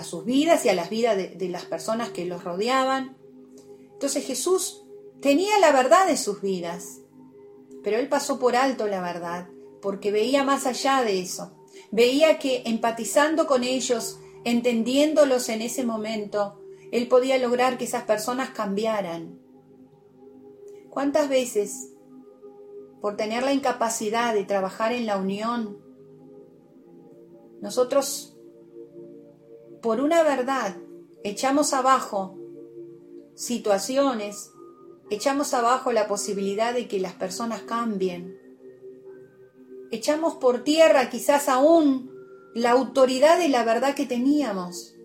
sus 0.03 0.25
vidas 0.25 0.63
y 0.65 0.69
a 0.69 0.75
las 0.75 0.91
vidas 0.91 1.17
de 1.17 1.50
las 1.50 1.65
personas 1.65 2.12
que 2.12 2.25
los 2.25 2.43
rodeaban. 2.43 3.17
Entonces 3.93 4.24
Jesús 4.24 4.83
tenía 5.21 5.59
la 5.59 5.71
verdad 5.71 6.07
de 6.07 6.17
sus 6.17 6.41
vidas, 6.41 7.01
pero 7.83 7.97
él 7.97 8.09
pasó 8.09 8.39
por 8.39 8.55
alto 8.55 8.88
la 8.88 9.01
verdad 9.01 9.50
porque 9.81 10.12
veía 10.12 10.43
más 10.43 10.65
allá 10.65 11.03
de 11.03 11.19
eso. 11.19 11.53
Veía 11.91 12.39
que 12.39 12.63
empatizando 12.65 13.47
con 13.47 13.63
ellos, 13.63 14.19
entendiéndolos 14.43 15.50
en 15.50 15.62
ese 15.62 15.86
momento, 15.86 16.59
él 16.91 17.07
podía 17.07 17.38
lograr 17.38 17.77
que 17.77 17.86
esas 17.86 18.03
personas 18.03 18.50
cambiaran. 18.50 19.39
¿Cuántas 20.89 21.29
veces, 21.29 21.93
por 23.01 23.15
tener 23.17 23.43
la 23.43 23.53
incapacidad 23.53 24.33
de 24.33 24.43
trabajar 24.43 24.91
en 24.91 25.05
la 25.05 25.17
unión, 25.17 25.77
nosotros, 27.62 28.38
por 29.81 30.01
una 30.01 30.24
verdad, 30.24 30.77
echamos 31.24 31.74
abajo 31.74 32.38
situaciones, 33.36 34.51
echamos 35.10 35.54
abajo 35.54 35.92
la 35.92 36.08
posibilidad 36.08 36.74
de 36.74 36.88
que 36.88 37.00
las 37.00 37.14
personas 37.14 37.62
cambien? 37.62 38.48
echamos 39.92 40.36
por 40.36 40.64
tierra 40.64 41.10
quizás 41.10 41.50
aún 41.50 42.12
la 42.54 42.72
autoridad 42.72 43.38
de 43.38 43.50
la 43.50 43.64
verdad 43.64 43.96
que 43.96 44.06
teníamos. 44.06 44.96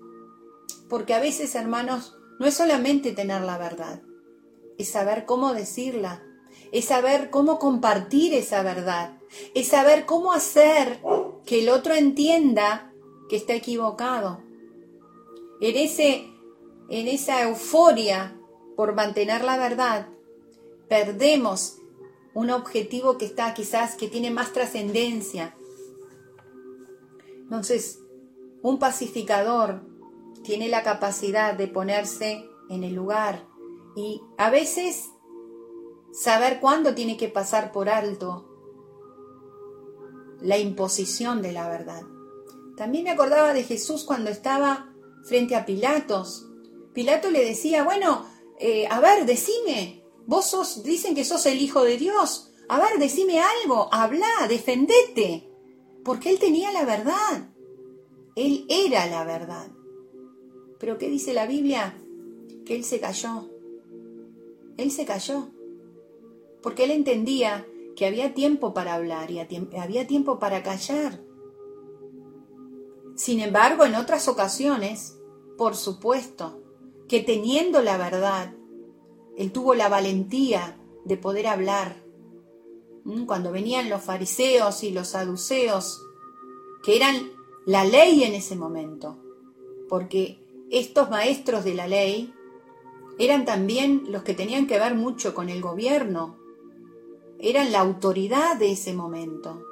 Porque 0.89 1.15
a 1.15 1.21
veces, 1.21 1.55
hermanos, 1.55 2.17
no 2.39 2.47
es 2.47 2.55
solamente 2.55 3.13
tener 3.13 3.43
la 3.43 3.59
verdad, 3.59 4.03
es 4.79 4.91
saber 4.91 5.25
cómo 5.27 5.55
decirla, 5.55 6.23
es 6.71 6.87
saber 6.87 7.31
cómo 7.31 7.59
compartir 7.59 8.35
esa 8.35 8.63
verdad, 8.63 9.19
es 9.55 9.69
saber 9.69 10.07
cómo 10.07 10.33
hacer 10.33 11.01
que 11.47 11.63
el 11.63 11.69
otro 11.69 11.95
entienda 11.95 12.93
que 13.29 13.37
está 13.37 13.55
equivocado. 13.55 14.43
En, 15.61 15.77
ese, 15.77 16.27
en 16.89 17.09
esa 17.09 17.43
euforia 17.43 18.37
por 18.77 18.95
mantener 18.95 19.45
la 19.45 19.57
verdad, 19.57 20.09
perdemos 20.89 21.79
un 22.35 22.51
objetivo 22.51 23.19
que 23.19 23.27
está 23.27 23.53
quizás 23.55 23.97
que 23.97 24.09
tiene 24.09 24.31
más 24.31 24.53
trascendencia. 24.53 25.55
Entonces, 27.43 28.01
un 28.63 28.79
pacificador 28.79 29.83
tiene 30.43 30.69
la 30.69 30.83
capacidad 30.83 31.55
de 31.55 31.69
ponerse 31.69 32.49
en 32.69 32.85
el 32.85 32.95
lugar 32.95 33.47
y 33.95 34.23
a 34.39 34.51
veces 34.51 35.11
saber 36.13 36.61
cuándo 36.61 36.95
tiene 36.95 37.17
que 37.17 37.29
pasar 37.29 37.73
por 37.73 37.89
alto 37.89 38.49
la 40.41 40.59
imposición 40.59 41.43
de 41.43 41.53
la 41.53 41.69
verdad. 41.69 42.03
También 42.77 43.05
me 43.05 43.11
acordaba 43.11 43.53
de 43.53 43.63
Jesús 43.63 44.05
cuando 44.05 44.31
estaba 44.31 44.93
frente 45.25 45.55
a 45.55 45.67
Pilatos. 45.67 46.49
Pilato 46.93 47.31
le 47.31 47.45
decía, 47.45 47.85
bueno, 47.85 48.27
eh, 48.63 48.87
a 48.89 49.01
ver, 49.01 49.27
decime, 49.27 50.03
Vos 50.27 50.83
dicen 50.85 51.15
que 51.15 51.25
sos 51.25 51.47
el 51.47 51.61
Hijo 51.61 51.83
de 51.83 51.99
Dios. 51.99 52.53
A 52.69 52.81
ver, 52.81 52.99
decime 52.99 53.41
algo, 53.41 53.89
habla, 53.93 54.27
defendete. 54.49 55.49
Porque 56.05 56.31
él 56.31 56.39
tenía 56.39 56.73
la 56.73 56.85
verdad. 56.85 57.51
Él 58.37 58.67
era 58.69 59.07
la 59.07 59.25
verdad. 59.25 59.71
Pero 60.79 60.99
¿qué 60.99 61.09
dice 61.09 61.35
la 61.35 61.47
Biblia? 61.47 61.99
Que 62.65 62.77
él 62.77 62.85
se 62.85 63.01
cayó. 63.01 63.51
Él 64.77 64.91
se 64.91 65.05
cayó. 65.05 65.49
Porque 66.63 66.85
él 66.85 66.93
entendía 66.93 67.67
que 67.97 68.07
había 68.07 68.33
tiempo 68.33 68.73
para 68.73 68.95
hablar 68.95 69.31
y 69.31 69.39
había 69.41 70.07
tiempo 70.07 70.39
para 70.39 70.63
callar. 70.63 71.21
Sin 73.17 73.41
embargo, 73.41 73.85
en 73.85 73.97
otras 73.97 74.29
ocasiones, 74.29 75.19
por 75.59 75.77
supuesto, 75.77 76.62
que 77.09 77.21
teniendo 77.21 77.83
la 77.83 77.97
verdad, 77.97 78.55
él 79.37 79.53
tuvo 79.53 79.75
la 79.75 79.89
valentía 79.89 80.79
de 81.05 81.17
poder 81.17 81.47
hablar. 81.47 82.03
¿Mm? 83.05 83.25
Cuando 83.25 83.53
venían 83.53 83.91
los 83.91 84.03
fariseos 84.03 84.83
y 84.83 84.91
los 84.91 85.09
saduceos, 85.09 86.03
que 86.83 86.97
eran 86.97 87.31
la 87.67 87.85
ley 87.85 88.25
en 88.25 88.35
ese 88.35 88.57
momento, 88.57 89.19
porque 89.89 90.39
estos 90.71 91.11
maestros 91.11 91.65
de 91.65 91.75
la 91.75 91.87
ley 91.87 92.33
eran 93.19 93.45
también 93.45 94.05
los 94.09 94.23
que 94.23 94.35
tenían 94.35 94.67
que 94.67 94.79
ver 94.79 94.95
mucho 94.95 95.35
con 95.35 95.49
el 95.49 95.61
gobierno, 95.61 96.37
eran 97.39 97.73
la 97.73 97.81
autoridad 97.81 98.57
de 98.57 98.73
ese 98.73 98.95
momento. 98.95 99.65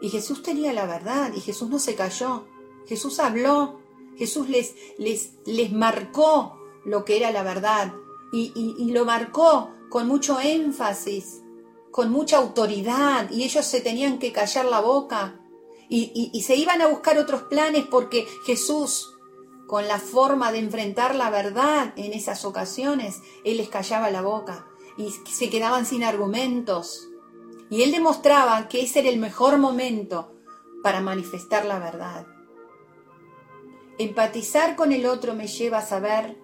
Y 0.00 0.10
Jesús 0.10 0.42
tenía 0.42 0.72
la 0.72 0.86
verdad 0.86 1.32
y 1.34 1.40
Jesús 1.40 1.70
no 1.70 1.78
se 1.78 1.94
cayó, 1.94 2.44
Jesús 2.86 3.20
habló, 3.20 3.81
Jesús 4.16 4.48
les, 4.48 4.74
les, 4.98 5.32
les 5.46 5.72
marcó 5.72 6.58
lo 6.84 7.04
que 7.04 7.16
era 7.16 7.30
la 7.30 7.42
verdad, 7.42 7.92
y, 8.32 8.90
lo 8.92 9.04
marcó 9.04 9.70
con 9.90 10.08
mucho 10.08 10.40
énfasis, 10.40 11.42
con 11.90 12.10
mucha 12.10 12.38
autoridad, 12.38 13.30
y 13.30 13.44
ellos 13.44 13.66
se 13.66 13.80
tenían 13.80 14.18
que 14.18 14.32
callar 14.32 14.64
la 14.64 14.80
boca 14.80 15.38
y, 15.88 16.30
y, 16.32 16.42
se 16.42 16.56
iban 16.56 16.80
a 16.80 16.86
buscar 16.86 17.18
otros 17.18 17.42
planes 17.42 17.84
porque 17.90 18.26
Jesús, 18.46 19.12
con 19.66 19.86
la 19.86 19.98
forma 19.98 20.50
de 20.50 20.60
enfrentar 20.60 21.14
la 21.14 21.28
verdad 21.28 21.92
en 21.96 22.14
esas 22.14 22.46
ocasiones, 22.46 23.20
Él 23.44 23.58
les 23.58 23.68
callaba 23.68 24.10
la 24.10 24.22
boca 24.22 24.66
y 24.96 25.10
se 25.10 25.50
quedaban 25.50 25.84
sin 25.84 26.02
argumentos. 26.02 27.08
Y 27.68 27.82
Él 27.82 27.92
demostraba 27.92 28.68
que 28.68 28.82
ese 28.82 29.00
era 29.00 29.10
el 29.10 29.18
mejor 29.18 29.58
momento 29.58 30.32
para 30.82 31.00
manifestar 31.00 31.66
la 31.66 31.78
verdad. 31.78 32.26
Empatizar 34.02 34.74
con 34.74 34.90
el 34.90 35.06
otro 35.06 35.34
me 35.34 35.46
lleva 35.46 35.78
a 35.78 35.86
saber 35.86 36.36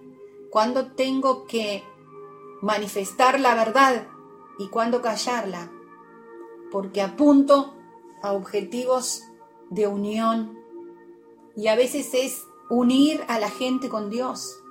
cuándo 0.49 0.93
tengo 0.93 1.45
que 1.45 1.83
manifestar 2.61 3.37
la 3.37 3.53
verdad 3.53 4.07
y 4.57 4.69
cuándo 4.69 5.01
callarla, 5.01 5.69
porque 6.71 7.01
apunto 7.01 7.73
a 8.23 8.31
objetivos 8.31 9.23
de 9.69 9.87
unión 9.87 10.57
y 11.53 11.67
a 11.67 11.75
veces 11.75 12.13
es 12.13 12.45
unir 12.69 13.25
a 13.27 13.39
la 13.39 13.49
gente 13.49 13.89
con 13.89 14.09
Dios, 14.09 14.63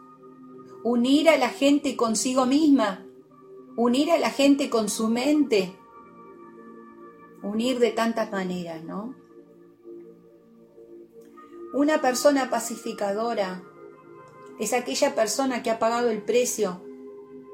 unir 0.83 1.29
a 1.29 1.37
la 1.37 1.51
gente 1.51 1.95
consigo 1.95 2.47
misma, 2.47 3.05
unir 3.77 4.11
a 4.13 4.19
la 4.19 4.31
gente 4.31 4.71
con 4.71 4.89
su 4.89 5.09
mente, 5.09 5.77
unir 7.43 7.81
de 7.81 7.91
tantas 7.91 8.33
maneras, 8.33 8.83
¿no? 8.83 9.15
Una 11.79 12.01
persona 12.01 12.51
pacificadora 12.51 13.63
es 14.59 14.73
aquella 14.73 15.15
persona 15.15 15.63
que 15.63 15.71
ha 15.71 15.79
pagado 15.79 16.11
el 16.11 16.25
precio 16.25 16.83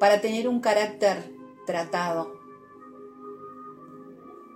para 0.00 0.22
tener 0.22 0.48
un 0.48 0.60
carácter 0.60 1.30
tratado. 1.66 2.40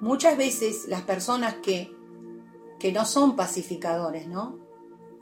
Muchas 0.00 0.38
veces 0.38 0.88
las 0.88 1.02
personas 1.02 1.56
que, 1.56 1.94
que 2.80 2.92
no 2.92 3.04
son 3.04 3.36
pacificadores, 3.36 4.26
¿no? 4.26 4.58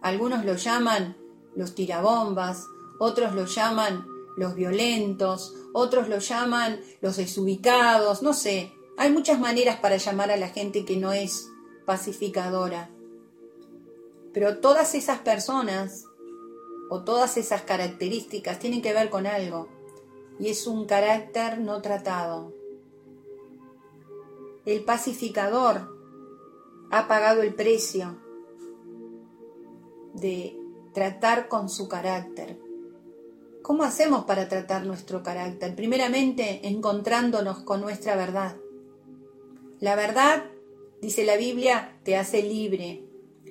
Algunos 0.01 0.45
lo 0.45 0.55
llaman 0.55 1.17
los 1.57 1.75
tirabombas, 1.75 2.69
otros 3.01 3.35
lo 3.35 3.47
llaman 3.47 4.07
los 4.37 4.55
violentos, 4.55 5.57
otros 5.73 6.09
lo 6.09 6.19
llaman 6.19 6.81
los 7.01 7.17
desubicados, 7.17 8.23
no 8.23 8.33
sé. 8.33 8.73
Hay 8.97 9.11
muchas 9.11 9.41
maneras 9.41 9.81
para 9.81 9.97
llamar 9.97 10.31
a 10.31 10.37
la 10.37 10.51
gente 10.51 10.85
que 10.85 10.99
no 10.99 11.13
es 11.13 11.51
pacificadora. 11.85 12.91
Pero 14.37 14.59
todas 14.59 14.95
esas 14.95 15.21
personas 15.21 16.05
o 16.91 17.05
todas 17.05 17.39
esas 17.39 17.63
características 17.63 18.59
tienen 18.59 18.83
que 18.83 18.93
ver 18.93 19.09
con 19.09 19.27
algo 19.27 19.67
y 20.39 20.51
es 20.51 20.67
un 20.67 20.85
carácter 20.85 21.59
no 21.59 21.81
tratado. 21.81 22.53
El 24.67 24.85
pacificador 24.85 25.89
ha 26.91 27.09
pagado 27.09 27.41
el 27.41 27.55
precio 27.55 28.19
de 30.13 30.55
tratar 30.93 31.49
con 31.49 31.71
su 31.71 31.89
carácter. 31.89 32.61
¿Cómo 33.63 33.85
hacemos 33.85 34.27
para 34.27 34.51
tratar 34.51 34.85
nuestro 34.85 35.23
carácter? 35.23 35.75
Primeramente, 35.75 36.69
encontrándonos 36.69 37.61
con 37.61 37.81
nuestra 37.81 38.17
verdad. 38.17 38.59
La 39.81 39.97
verdad, 39.97 40.45
dice 41.01 41.25
la 41.25 41.39
Biblia, 41.39 41.99
te 42.05 42.19
hace 42.19 42.43
libre. 42.43 43.06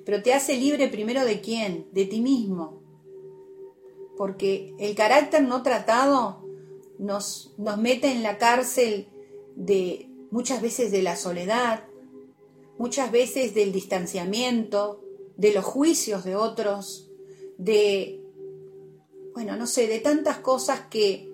Pero 0.06 0.22
te 0.22 0.32
hace 0.32 0.56
libre 0.56 0.88
primero 0.88 1.24
de 1.24 1.40
quién? 1.40 1.88
De 1.92 2.06
ti 2.06 2.20
mismo. 2.20 2.80
Porque 4.16 4.72
el 4.78 4.94
carácter 4.94 5.42
no 5.42 5.64
tratado 5.64 6.46
nos, 6.98 7.52
nos 7.58 7.76
mete 7.76 8.12
en 8.12 8.22
la 8.22 8.38
cárcel 8.38 9.08
de 9.56 10.08
muchas 10.30 10.62
veces 10.62 10.92
de 10.92 11.02
la 11.02 11.16
soledad, 11.16 11.84
muchas 12.78 13.10
veces 13.10 13.52
del 13.52 13.72
distanciamiento, 13.72 15.02
de 15.36 15.52
los 15.52 15.64
juicios 15.64 16.24
de 16.24 16.36
otros, 16.36 17.10
de, 17.58 18.22
bueno, 19.34 19.56
no 19.56 19.66
sé, 19.66 19.88
de 19.88 19.98
tantas 19.98 20.38
cosas 20.38 20.82
que, 20.88 21.32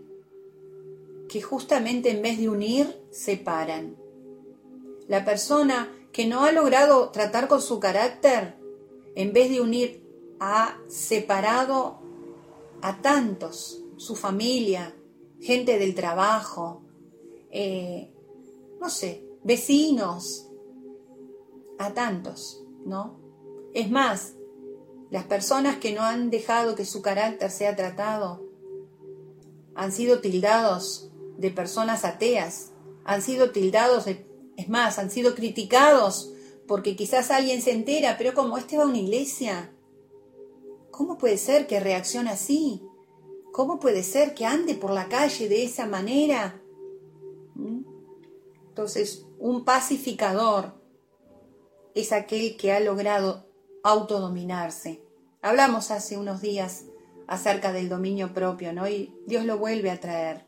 que 1.28 1.42
justamente 1.42 2.10
en 2.10 2.22
vez 2.22 2.38
de 2.38 2.48
unir, 2.48 3.02
separan. 3.10 3.96
La 5.08 5.26
persona 5.26 5.94
que 6.10 6.26
no 6.26 6.44
ha 6.44 6.52
logrado 6.52 7.10
tratar 7.10 7.48
con 7.48 7.60
su 7.60 7.78
carácter, 7.78 8.61
en 9.14 9.32
vez 9.32 9.50
de 9.50 9.60
unir, 9.60 10.02
ha 10.40 10.78
separado 10.88 12.00
a 12.80 13.00
tantos, 13.00 13.84
su 13.96 14.16
familia, 14.16 14.94
gente 15.40 15.78
del 15.78 15.94
trabajo, 15.94 16.82
eh, 17.50 18.12
no 18.80 18.90
sé, 18.90 19.24
vecinos, 19.44 20.48
a 21.78 21.92
tantos, 21.94 22.64
¿no? 22.84 23.20
Es 23.74 23.90
más, 23.90 24.34
las 25.10 25.24
personas 25.24 25.76
que 25.76 25.92
no 25.92 26.02
han 26.02 26.30
dejado 26.30 26.74
que 26.74 26.84
su 26.84 27.02
carácter 27.02 27.50
sea 27.50 27.76
tratado 27.76 28.42
han 29.74 29.92
sido 29.92 30.20
tildados 30.20 31.10
de 31.38 31.50
personas 31.50 32.04
ateas, 32.04 32.72
han 33.04 33.22
sido 33.22 33.50
tildados 33.50 34.04
de, 34.04 34.26
es 34.56 34.68
más, 34.68 34.98
han 34.98 35.10
sido 35.10 35.34
criticados 35.34 36.31
porque 36.66 36.96
quizás 36.96 37.30
alguien 37.30 37.62
se 37.62 37.72
entera, 37.72 38.16
pero 38.18 38.34
como 38.34 38.56
este 38.58 38.76
va 38.76 38.84
a 38.84 38.86
una 38.86 38.98
iglesia, 38.98 39.72
¿cómo 40.90 41.18
puede 41.18 41.38
ser 41.38 41.66
que 41.66 41.80
reaccione 41.80 42.30
así? 42.30 42.82
¿Cómo 43.52 43.78
puede 43.78 44.02
ser 44.02 44.34
que 44.34 44.46
ande 44.46 44.74
por 44.74 44.90
la 44.92 45.08
calle 45.08 45.48
de 45.48 45.64
esa 45.64 45.86
manera? 45.86 46.62
¿Mm? 47.54 47.82
Entonces, 48.68 49.26
un 49.38 49.64
pacificador 49.64 50.80
es 51.94 52.12
aquel 52.12 52.56
que 52.56 52.72
ha 52.72 52.80
logrado 52.80 53.46
autodominarse. 53.82 55.02
Hablamos 55.42 55.90
hace 55.90 56.16
unos 56.16 56.40
días 56.40 56.84
acerca 57.26 57.72
del 57.72 57.88
dominio 57.88 58.32
propio, 58.32 58.72
¿no? 58.72 58.88
Y 58.88 59.14
Dios 59.26 59.44
lo 59.44 59.58
vuelve 59.58 59.90
a 59.90 60.00
traer. 60.00 60.46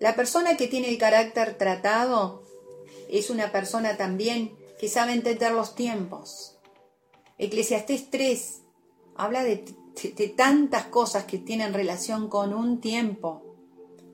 La 0.00 0.16
persona 0.16 0.56
que 0.56 0.66
tiene 0.66 0.88
el 0.88 0.98
carácter 0.98 1.56
tratado 1.56 2.43
es 3.08 3.30
una 3.30 3.52
persona 3.52 3.96
también 3.96 4.56
que 4.78 4.88
sabe 4.88 5.12
entender 5.12 5.52
los 5.52 5.74
tiempos. 5.74 6.58
Eclesiastés 7.38 8.10
3 8.10 8.62
habla 9.16 9.44
de, 9.44 9.64
tantas 10.36 10.86
cosas 10.86 11.24
que 11.24 11.38
tienen 11.38 11.74
relación 11.74 12.28
con 12.28 12.52
un 12.54 12.80
tiempo. 12.80 13.42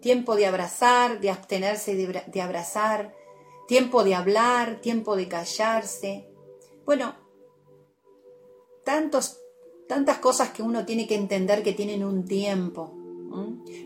Tiempo 0.00 0.36
de 0.36 0.46
abrazar, 0.46 1.20
de 1.20 1.30
abstenerse 1.30 1.94
de, 1.94 2.22
de 2.26 2.40
abrazar, 2.40 3.14
tiempo 3.68 4.02
de 4.04 4.14
hablar, 4.14 4.80
tiempo 4.80 5.16
de 5.16 5.28
callarse. 5.28 6.28
Bueno, 6.86 7.14
tantos, 8.84 9.38
tantas 9.88 10.18
cosas 10.18 10.50
que 10.50 10.62
uno 10.62 10.84
tiene 10.84 11.06
que 11.06 11.14
entender 11.14 11.62
que 11.62 11.72
tienen 11.72 12.04
un 12.04 12.24
tiempo. 12.24 12.99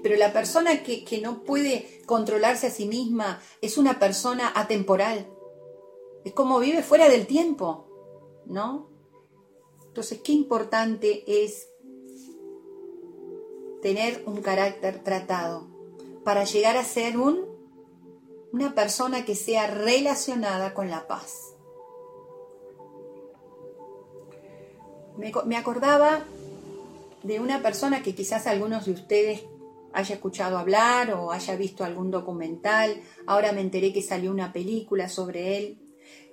Pero 0.03 0.17
la 0.17 0.33
persona 0.33 0.83
que, 0.83 1.05
que 1.05 1.21
no 1.21 1.43
puede 1.43 2.01
controlarse 2.07 2.69
a 2.69 2.71
sí 2.71 2.87
misma 2.87 3.41
es 3.61 3.77
una 3.77 3.99
persona 3.99 4.53
atemporal. 4.55 5.27
Es 6.25 6.33
como 6.33 6.59
vive 6.59 6.83
fuera 6.83 7.09
del 7.09 7.27
tiempo, 7.27 7.87
¿no? 8.47 8.89
Entonces, 9.87 10.21
qué 10.25 10.33
importante 10.33 11.25
es 11.27 11.69
tener 13.83 14.23
un 14.27 14.41
carácter 14.41 15.05
tratado 15.05 15.69
para 16.25 16.45
llegar 16.45 16.79
a 16.79 16.85
ser 16.85 17.19
un 17.19 17.55
una 18.55 18.73
persona 18.73 19.25
que 19.25 19.35
sea 19.35 19.67
relacionada 19.67 20.75
con 20.75 20.89
la 20.89 21.09
paz. 21.09 21.57
Me, 25.17 25.57
acordaba 25.57 26.25
de 27.25 27.41
una 27.41 27.63
persona 27.63 28.03
que 28.03 28.15
quizás 28.15 28.47
algunos 28.47 28.85
de 28.85 28.93
ustedes 28.93 29.45
haya 29.95 30.15
escuchado 30.15 30.59
hablar 30.59 31.15
o 31.15 31.33
haya 31.33 31.57
visto 31.57 31.85
algún 31.85 32.11
documental. 32.11 33.01
Ahora 33.27 33.53
me 33.53 33.61
enteré 33.61 33.93
que 33.93 34.03
salió 34.03 34.31
una 34.31 34.53
película 34.53 35.09
sobre 35.09 35.57
él. 35.57 35.79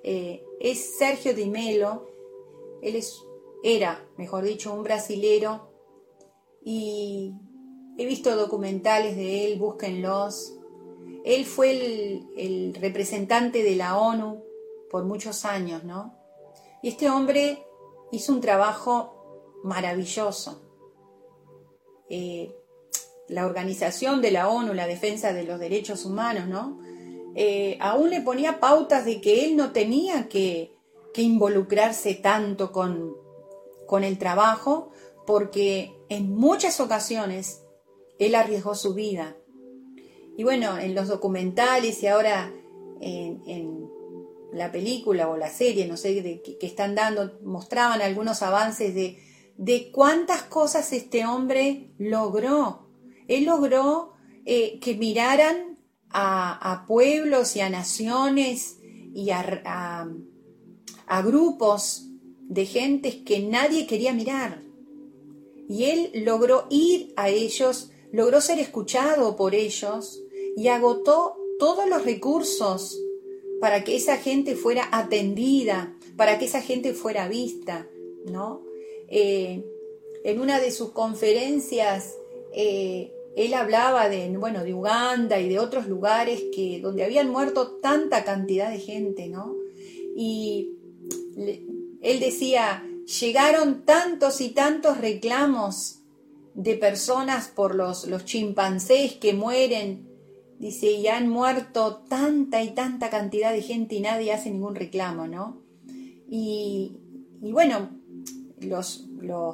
Eh, 0.04 0.43
es 0.60 0.97
Sergio 0.97 1.34
Di 1.34 1.45
Melo. 1.45 2.08
Él 2.82 2.95
es, 2.95 3.23
era, 3.63 4.06
mejor 4.17 4.43
dicho, 4.43 4.73
un 4.73 4.84
brasilero. 4.84 5.71
Y 6.63 7.34
he 7.97 8.06
visto 8.06 8.36
documentales 8.36 9.15
de 9.15 9.45
él, 9.45 9.60
búsquenlos. 9.60 10.58
Él 11.23 11.45
fue 11.45 12.25
el, 12.36 12.73
representante 12.73 13.63
de 13.63 13.75
la 13.75 13.97
ONU 13.97 14.43
por 14.89 15.06
muchos 15.06 15.45
años, 15.45 15.84
¿no? 15.84 16.17
Y 16.82 16.89
este 16.89 17.10
hombre 17.10 17.63
hizo 18.12 18.34
un 18.34 18.41
trabajo 18.41 19.62
maravilloso. 19.63 20.70
Eh, 22.12 22.54
la 23.30 23.45
organización 23.45 24.21
de 24.21 24.32
la 24.32 24.50
ONU, 24.50 24.74
la 24.74 24.88
defensa 24.88 25.32
de 25.32 25.43
los 25.45 25.60
derechos 25.60 26.06
humanos, 26.06 26.47
¿no? 26.47 26.82
Eh, 27.34 27.78
aún 27.80 28.10
le 28.10 28.19
ponía 28.19 28.60
pautas 28.60 29.06
de 29.06 29.21
que 29.21 29.45
él 29.45 29.56
no 29.56 29.71
tenía 29.71 30.28
que, 30.28 30.74
involucrarse 31.15 32.15
tanto 32.15 32.71
con, 32.71 33.15
con 33.88 34.04
el 34.04 34.17
trabajo, 34.17 34.91
porque 35.26 35.93
en 36.10 36.36
muchas 36.36 36.80
ocasiones 36.80 37.63
él 38.19 38.36
arriesgó 38.36 38.76
su 38.76 38.93
vida 38.93 39.36
y 40.38 40.43
bueno, 40.43 40.78
en 40.80 40.95
los 40.95 41.08
documentales 41.08 42.02
y 42.04 42.08
ahora 42.08 42.52
en, 43.00 43.89
la 44.54 44.69
película 44.71 45.30
o 45.30 45.38
la 45.38 45.50
serie, 45.50 45.88
no 45.88 45.95
sé, 45.95 46.41
que, 46.41 46.65
están 46.65 46.93
dando, 46.93 47.39
mostraban 47.41 48.02
algunos 48.02 48.41
avances 48.41 48.93
de, 48.93 49.17
de 49.62 49.91
cuántas 49.91 50.41
cosas 50.41 50.91
este 50.91 51.24
hombre 51.24 51.93
logró. 52.00 52.88
Él 53.28 53.45
logró 53.45 54.13
eh, 54.43 54.80
que 54.80 54.95
miraran 54.95 55.78
a, 56.10 56.84
pueblos 56.88 57.56
y 57.56 57.60
a 57.62 57.69
naciones 57.69 58.80
y 59.13 59.30
a, 59.30 60.10
a 61.06 61.21
grupos 61.21 62.08
de 62.39 62.65
gentes 62.65 63.17
que 63.17 63.39
nadie 63.41 63.86
quería 63.86 64.13
mirar. 64.13 64.63
Y 65.69 65.84
él 65.84 66.12
logró 66.26 66.65
ir 66.71 67.13
a 67.15 67.30
ellos, 67.30 67.91
logró 68.12 68.41
ser 68.41 68.58
escuchado 68.58 69.36
por 69.36 69.54
ellos 69.54 70.24
y 70.58 70.69
agotó 70.69 71.36
todos 71.60 71.88
los 71.88 72.04
recursos 72.04 73.00
para 73.60 73.84
que 73.84 73.95
esa 73.95 74.17
gente 74.17 74.56
fuera 74.56 74.89
atendida, 74.91 75.95
para 76.17 76.39
que 76.39 76.45
esa 76.45 76.62
gente 76.62 76.95
fuera 76.95 77.28
vista, 77.28 77.88
¿no? 78.26 78.70
Eh, 79.12 79.63
en 80.24 80.39
una 80.39 80.60
de 80.60 80.71
sus 80.71 80.91
conferencias, 80.91 82.15
eh, 82.54 83.12
él 83.36 83.54
hablaba 83.54 84.10
de, 84.10 84.30
bueno, 84.38 84.63
de 84.63 84.74
Uganda 84.74 85.39
y 85.39 85.50
de 85.50 85.60
otros 85.60 85.88
lugares 85.88 86.41
que, 86.56 86.80
donde 86.82 87.04
habían 87.04 87.30
muerto 87.30 87.80
tanta 87.82 88.24
cantidad 88.24 88.71
de 88.71 88.80
gente, 88.80 89.30
¿no? 89.30 89.56
Y 90.15 90.71
él 92.02 92.19
decía, 92.19 92.84
llegaron 93.19 93.86
tantos 93.86 94.41
y 94.41 94.50
tantos 94.50 94.97
reclamos 94.97 96.00
de 96.54 96.76
personas 96.76 97.47
por 97.47 97.76
los, 97.76 98.08
los 98.08 98.26
chimpancés 98.26 99.13
que 99.13 99.34
mueren 99.34 100.12
Dice, 100.62 100.91
y 100.91 101.08
han 101.08 101.28
muerto 101.28 102.04
tanta 102.08 102.62
y 102.62 102.69
tanta 102.76 103.10
cantidad 103.10 103.52
de 103.52 103.63
gente 103.63 103.95
y 103.95 104.02
nadie 104.02 104.32
hace 104.32 104.52
ningún 104.52 104.76
reclamo, 104.76 105.26
¿no? 105.26 105.60
Y, 106.30 106.97
bueno, 107.41 107.89
los, 108.62 109.06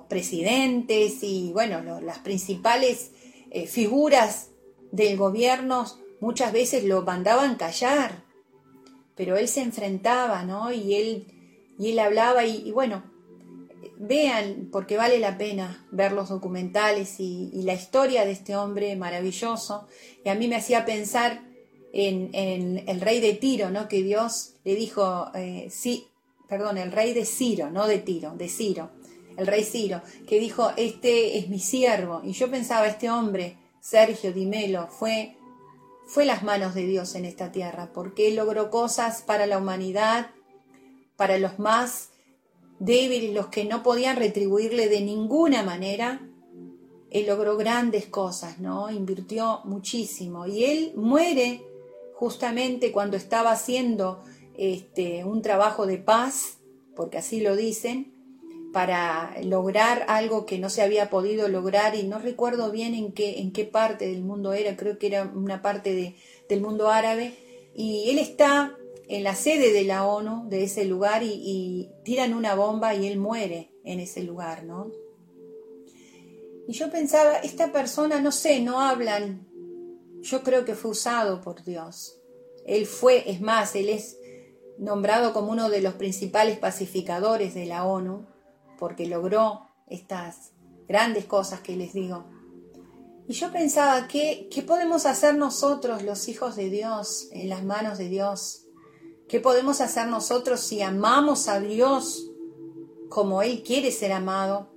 presidentes 0.08 1.24
y 1.24 1.52
bueno, 1.54 2.02
las 2.02 2.20
principales 2.20 3.12
eh, 3.52 3.68
figuras 3.68 4.50
del 4.92 5.18
gobierno 5.18 5.86
muchas 6.20 6.52
veces 6.52 6.84
lo 6.84 7.04
mandaban 7.04 7.56
callar, 7.56 8.24
pero 9.16 9.38
él 9.38 9.48
se 9.48 9.62
enfrentaba, 9.62 10.44
¿no? 10.44 10.72
Y 10.72 10.96
él, 10.96 11.28
y 11.78 11.92
él 11.92 12.00
hablaba 12.00 12.46
y 12.46 12.72
bueno, 12.72 13.04
vean, 14.00 14.70
porque 14.72 14.98
vale 14.98 15.20
la 15.20 15.38
pena 15.38 15.86
ver 15.92 16.12
los 16.12 16.30
documentales 16.30 17.20
y, 17.20 17.52
la 17.64 17.74
historia 17.74 18.26
de 18.26 18.32
este 18.32 18.56
hombre 18.56 18.96
maravilloso. 18.96 19.88
Y 20.24 20.30
a 20.30 20.36
mí 20.36 20.48
me 20.48 20.56
hacía 20.56 20.86
pensar 20.86 21.44
en, 21.94 22.32
el 22.88 23.02
rey 23.02 23.20
de 23.20 23.34
Tiro, 23.34 23.70
¿no? 23.70 23.88
Que 23.88 24.04
Dios 24.04 24.54
le 24.64 24.76
dijo, 24.76 25.32
eh, 25.34 25.68
sí, 25.70 26.08
perdón, 26.48 26.78
el 26.78 26.92
rey 26.92 27.14
de 27.14 27.26
Ciro, 27.26 27.70
no 27.72 27.88
de 27.88 28.00
Tiro, 28.00 28.36
de 28.36 28.50
Ciro. 28.50 28.92
El 29.38 29.48
rey 29.48 29.64
Ciro, 29.64 30.02
que 30.28 30.40
dijo, 30.40 30.72
este 30.76 31.38
es 31.38 31.48
mi 31.48 31.60
siervo. 31.60 32.22
Y 32.24 32.34
yo 32.34 32.50
pensaba, 32.50 32.88
este 32.88 33.10
hombre, 33.10 33.58
Sergio 33.80 34.34
Dimelo, 34.34 34.88
fue, 34.88 35.38
fue 36.08 36.26
las 36.26 36.44
manos 36.44 36.74
de 36.74 36.86
Dios 36.86 37.16
en 37.16 37.24
esta 37.24 37.52
tierra, 37.52 37.92
porque 37.94 38.28
él 38.28 38.36
logró 38.36 38.70
cosas 38.70 39.22
para 39.22 39.46
la 39.46 39.60
humanidad, 39.60 40.32
para 41.16 41.38
los 41.38 41.60
más 41.60 42.10
débiles, 42.80 43.34
los 43.34 43.48
que 43.48 43.64
no 43.64 43.84
podían 43.84 44.18
retribuirle 44.18 44.90
de 44.90 45.02
ninguna 45.02 45.64
manera. 45.64 46.28
Él 47.12 47.28
logró 47.28 47.56
grandes 47.56 48.08
cosas, 48.08 48.60
¿no? 48.60 48.90
Invirtió 48.90 49.62
muchísimo. 49.66 50.48
Y 50.48 50.66
él 50.66 50.94
muere 50.96 51.64
justamente 52.16 52.92
cuando 52.92 53.18
estaba 53.18 53.52
haciendo 53.52 54.24
este, 54.58 55.24
un 55.24 55.44
trabajo 55.44 55.86
de 55.86 56.00
paz, 56.00 56.58
porque 56.96 57.20
así 57.20 57.40
lo 57.40 57.56
dicen, 57.56 58.17
para 58.78 59.34
lograr 59.42 60.06
algo 60.08 60.46
que 60.46 60.60
no 60.60 60.70
se 60.70 60.84
había 60.84 61.10
podido 61.10 61.48
lograr 61.48 61.96
y 61.96 62.04
no 62.04 62.20
recuerdo 62.20 62.70
bien 62.70 62.94
en 62.94 63.12
qué, 63.12 63.40
en 63.40 63.52
qué 63.52 63.66
parte 63.66 64.08
del 64.08 64.22
mundo 64.22 64.54
era, 64.54 64.78
creo 64.78 65.00
que 65.00 65.08
era 65.08 65.24
una 65.24 65.64
parte 65.64 66.16
del 66.48 66.62
mundo 66.62 66.88
árabe, 66.90 67.34
y 67.74 68.12
él 68.12 68.20
está 68.20 68.78
en 69.08 69.24
la 69.24 69.34
sede 69.34 69.74
de 69.74 69.84
la 69.84 70.06
ONU, 70.06 70.48
de 70.48 70.64
ese 70.64 70.86
lugar, 70.86 71.24
y, 71.24 71.42
y 71.44 71.90
tiran 72.04 72.36
una 72.36 72.54
bomba 72.54 72.94
y 72.94 73.08
él 73.08 73.18
muere 73.18 73.72
en 73.84 74.00
ese 74.00 74.22
lugar, 74.22 74.64
¿no? 74.64 74.92
Y 76.68 76.74
yo 76.74 76.92
pensaba, 76.92 77.38
esta 77.38 77.72
persona, 77.72 78.22
no 78.22 78.32
sé, 78.32 78.60
no 78.60 78.80
hablan, 78.80 79.48
yo 80.22 80.44
creo 80.44 80.66
que 80.66 80.76
fue 80.76 80.92
usado 80.92 81.42
por 81.42 81.64
Dios. 81.64 82.22
Él 82.64 82.86
fue, 82.86 83.28
es 83.32 83.42
más, 83.42 83.76
él 83.76 83.90
es 83.90 84.20
nombrado 84.78 85.34
como 85.34 85.52
uno 85.52 85.72
de 85.72 85.82
los 85.82 85.96
principales 85.96 86.60
pacificadores 86.60 87.56
de 87.56 87.66
la 87.66 87.84
ONU, 87.84 88.37
porque 88.78 89.08
logró 89.08 89.68
estas 89.88 90.52
grandes 90.88 91.26
cosas 91.26 91.62
que 91.62 91.76
les 91.76 91.94
digo. 91.94 92.26
Y 93.28 93.34
yo 93.34 93.52
pensaba, 93.52 94.08
¿qué, 94.08 94.48
¿qué 94.50 94.62
podemos 94.62 95.06
hacer 95.06 95.36
nosotros, 95.36 96.04
los 96.04 96.30
hijos 96.30 96.56
de 96.56 96.70
Dios, 96.70 97.28
en 97.32 97.50
las 97.50 97.64
manos 97.64 97.98
de 97.98 98.08
Dios? 98.08 98.68
¿Qué 99.28 99.42
podemos 99.42 99.82
hacer 99.82 100.08
nosotros 100.08 100.62
si 100.62 100.82
amamos 100.82 101.50
a 101.50 101.60
Dios 101.60 102.32
como 103.10 103.42
Él 103.42 103.64
quiere 103.64 103.92
ser 103.92 104.14
amado? 104.14 104.72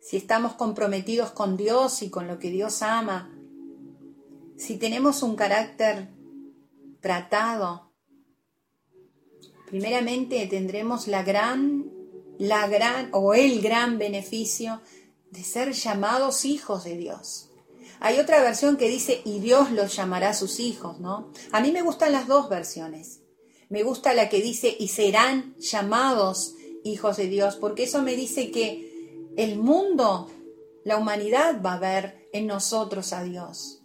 Si 0.00 0.16
estamos 0.16 0.54
comprometidos 0.54 1.32
con 1.32 1.56
Dios 1.56 2.02
y 2.02 2.10
con 2.10 2.28
lo 2.28 2.38
que 2.38 2.50
Dios 2.50 2.82
ama. 2.82 3.36
Si 4.56 4.76
tenemos 4.76 5.24
un 5.24 5.34
carácter 5.34 6.08
tratado, 7.00 7.90
primeramente 9.66 10.46
tendremos 10.46 11.08
la 11.08 11.24
gran, 11.24 11.91
la 12.42 12.66
gran 12.66 13.08
o 13.12 13.34
el 13.34 13.62
gran 13.62 13.98
beneficio 13.98 14.80
de 15.30 15.44
ser 15.44 15.74
llamados 15.74 16.44
hijos 16.44 16.82
de 16.82 16.96
Dios. 16.96 17.50
Hay 18.00 18.18
otra 18.18 18.42
versión 18.42 18.76
que 18.76 18.88
dice, 18.88 19.22
y 19.24 19.38
Dios 19.38 19.70
los 19.70 19.94
llamará 19.94 20.30
a 20.30 20.34
sus 20.34 20.58
hijos, 20.58 20.98
¿no? 20.98 21.30
A 21.52 21.60
mí 21.60 21.70
me 21.70 21.82
gustan 21.82 22.10
las 22.10 22.26
dos 22.26 22.48
versiones. 22.48 23.20
Me 23.68 23.84
gusta 23.84 24.12
la 24.12 24.28
que 24.28 24.42
dice, 24.42 24.76
y 24.76 24.88
serán 24.88 25.54
llamados 25.58 26.56
hijos 26.82 27.16
de 27.16 27.28
Dios, 27.28 27.54
porque 27.54 27.84
eso 27.84 28.02
me 28.02 28.16
dice 28.16 28.50
que 28.50 29.30
el 29.36 29.56
mundo, 29.56 30.28
la 30.84 30.96
humanidad 30.96 31.62
va 31.64 31.74
a 31.74 31.78
ver 31.78 32.28
en 32.32 32.48
nosotros 32.48 33.12
a 33.12 33.22
Dios. 33.22 33.84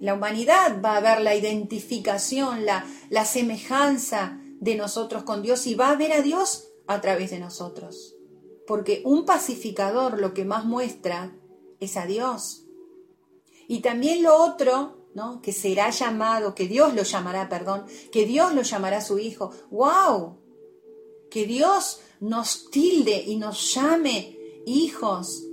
La 0.00 0.14
humanidad 0.14 0.80
va 0.82 0.96
a 0.96 1.00
ver 1.00 1.20
la 1.20 1.34
identificación, 1.34 2.64
la, 2.64 2.86
la 3.10 3.26
semejanza 3.26 4.40
de 4.58 4.74
nosotros 4.74 5.24
con 5.24 5.42
Dios 5.42 5.66
y 5.66 5.74
va 5.74 5.90
a 5.90 5.96
ver 5.96 6.12
a 6.12 6.22
Dios 6.22 6.70
a 6.86 7.00
través 7.00 7.30
de 7.30 7.38
nosotros. 7.38 8.16
Porque 8.66 9.02
un 9.04 9.24
pacificador 9.24 10.18
lo 10.18 10.34
que 10.34 10.44
más 10.44 10.64
muestra 10.64 11.36
es 11.80 11.96
a 11.96 12.06
Dios. 12.06 12.64
Y 13.68 13.80
también 13.80 14.22
lo 14.22 14.36
otro, 14.36 15.08
¿no? 15.14 15.40
Que 15.40 15.52
será 15.52 15.90
llamado, 15.90 16.54
que 16.54 16.66
Dios 16.66 16.94
lo 16.94 17.02
llamará, 17.02 17.48
perdón, 17.48 17.86
que 18.12 18.26
Dios 18.26 18.54
lo 18.54 18.62
llamará 18.62 19.00
su 19.00 19.18
hijo. 19.18 19.50
¡Wow! 19.70 20.38
Que 21.30 21.46
Dios 21.46 22.00
nos 22.20 22.70
tilde 22.70 23.22
y 23.26 23.36
nos 23.36 23.74
llame 23.74 24.38
hijos. 24.66 25.44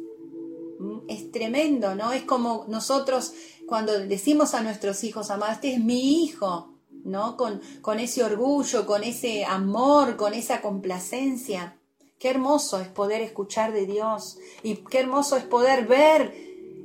Mm, 0.80 1.00
es 1.08 1.32
tremendo, 1.32 1.96
¿no? 1.96 2.12
Es 2.12 2.24
como 2.24 2.66
nosotros 2.68 3.34
cuando 3.68 3.98
decimos 4.00 4.54
a 4.54 4.62
nuestros 4.62 5.04
hijos, 5.04 5.32
amados, 5.32 5.56
este 5.56 5.74
es 5.74 5.80
mi 5.80 6.24
hijo. 6.24 6.74
¿No? 7.04 7.38
Con, 7.38 7.62
con 7.82 8.00
ese 8.00 8.24
orgullo, 8.24 8.86
con 8.86 9.04
ese 9.04 9.46
amor, 9.46 10.18
con 10.18 10.34
esa 10.34 10.62
complacencia. 10.62 11.78
Qué 12.20 12.30
hermoso 12.30 12.80
es 12.80 12.88
poder 12.88 13.22
escuchar 13.22 13.74
de 13.74 13.86
Dios 13.86 14.38
y 14.64 14.76
qué 14.76 15.00
hermoso 15.00 15.38
es 15.38 15.44
poder 15.44 15.88
ver 15.88 16.34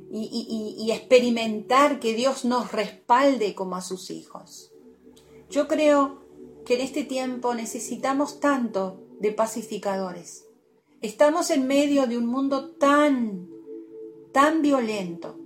y, 0.09 0.75
y, 0.79 0.91
experimentar 0.91 1.99
que 1.99 2.13
Dios 2.13 2.45
nos 2.45 2.71
respalde 2.71 3.53
como 3.53 3.75
a 3.75 3.81
sus 3.81 4.09
hijos. 4.09 4.71
Yo 5.49 5.67
creo 5.67 6.23
que 6.65 6.75
en 6.75 6.81
este 6.81 7.03
tiempo 7.03 7.53
necesitamos 7.53 8.39
tanto 8.39 9.03
de 9.19 9.31
pacificadores. 9.31 10.45
Estamos 11.01 11.51
en 11.51 11.67
medio 11.67 12.07
de 12.07 12.17
un 12.17 12.25
mundo 12.25 12.71
tan, 12.71 13.49
tan 14.31 14.61
violento. 14.61 15.37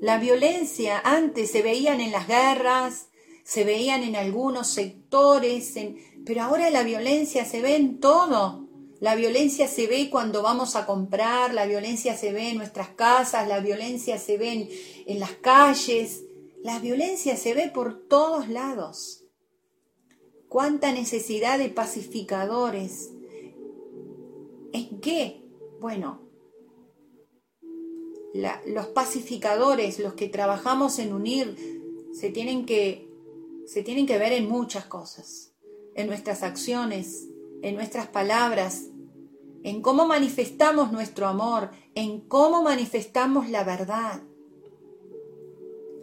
La 0.00 0.18
violencia 0.18 1.00
antes 1.04 1.50
se 1.50 1.62
veían 1.62 2.00
en 2.00 2.12
las 2.12 2.26
guerras, 2.26 3.08
se 3.46 3.62
veían 3.62 4.02
en 4.02 4.16
algunos 4.16 4.66
sectores, 4.66 5.74
pero 6.24 6.42
ahora 6.42 6.68
la 6.68 6.82
violencia 6.82 7.44
se 7.44 7.62
ve 7.62 7.76
en 7.76 8.00
todo. 8.00 8.66
La 8.98 9.14
violencia 9.14 9.68
se 9.68 9.86
ve 9.86 10.10
cuando 10.10 10.42
vamos 10.42 10.74
a 10.74 10.84
comprar, 10.84 11.54
la 11.54 11.64
violencia 11.64 12.16
se 12.16 12.32
ve 12.32 12.50
en 12.50 12.56
nuestras 12.56 12.88
casas, 12.88 13.46
la 13.46 13.60
violencia 13.60 14.18
se 14.18 14.36
ve 14.36 14.52
en, 14.52 14.68
en 15.06 15.20
las 15.20 15.30
calles, 15.34 16.24
la 16.64 16.80
violencia 16.80 17.36
se 17.36 17.54
ve 17.54 17.70
por 17.72 18.08
todos 18.08 18.48
lados. 18.48 19.22
Cuánta 20.48 20.90
necesidad 20.90 21.56
de 21.56 21.68
pacificadores. 21.68 23.12
¿En 24.72 25.00
qué? 25.00 25.44
Bueno, 25.80 26.20
los 28.66 28.86
pacificadores, 28.88 30.00
los 30.00 30.14
que 30.14 30.28
trabajamos 30.28 30.98
en 30.98 31.12
unir, 31.12 31.56
se 32.12 32.30
tienen 32.30 32.66
que 32.66 33.05
se 33.66 33.82
tienen 33.82 34.06
que 34.06 34.18
ver 34.18 34.32
en 34.32 34.48
muchas 34.48 34.86
cosas, 34.86 35.52
en 35.94 36.06
nuestras 36.06 36.42
acciones, 36.42 37.26
en 37.62 37.74
nuestras 37.74 38.06
palabras, 38.06 38.84
en 39.64 39.82
cómo 39.82 40.06
manifestamos 40.06 40.92
nuestro 40.92 41.26
amor, 41.26 41.70
en 41.94 42.20
cómo 42.20 42.62
manifestamos 42.62 43.50
la 43.50 43.64
verdad. 43.64 44.22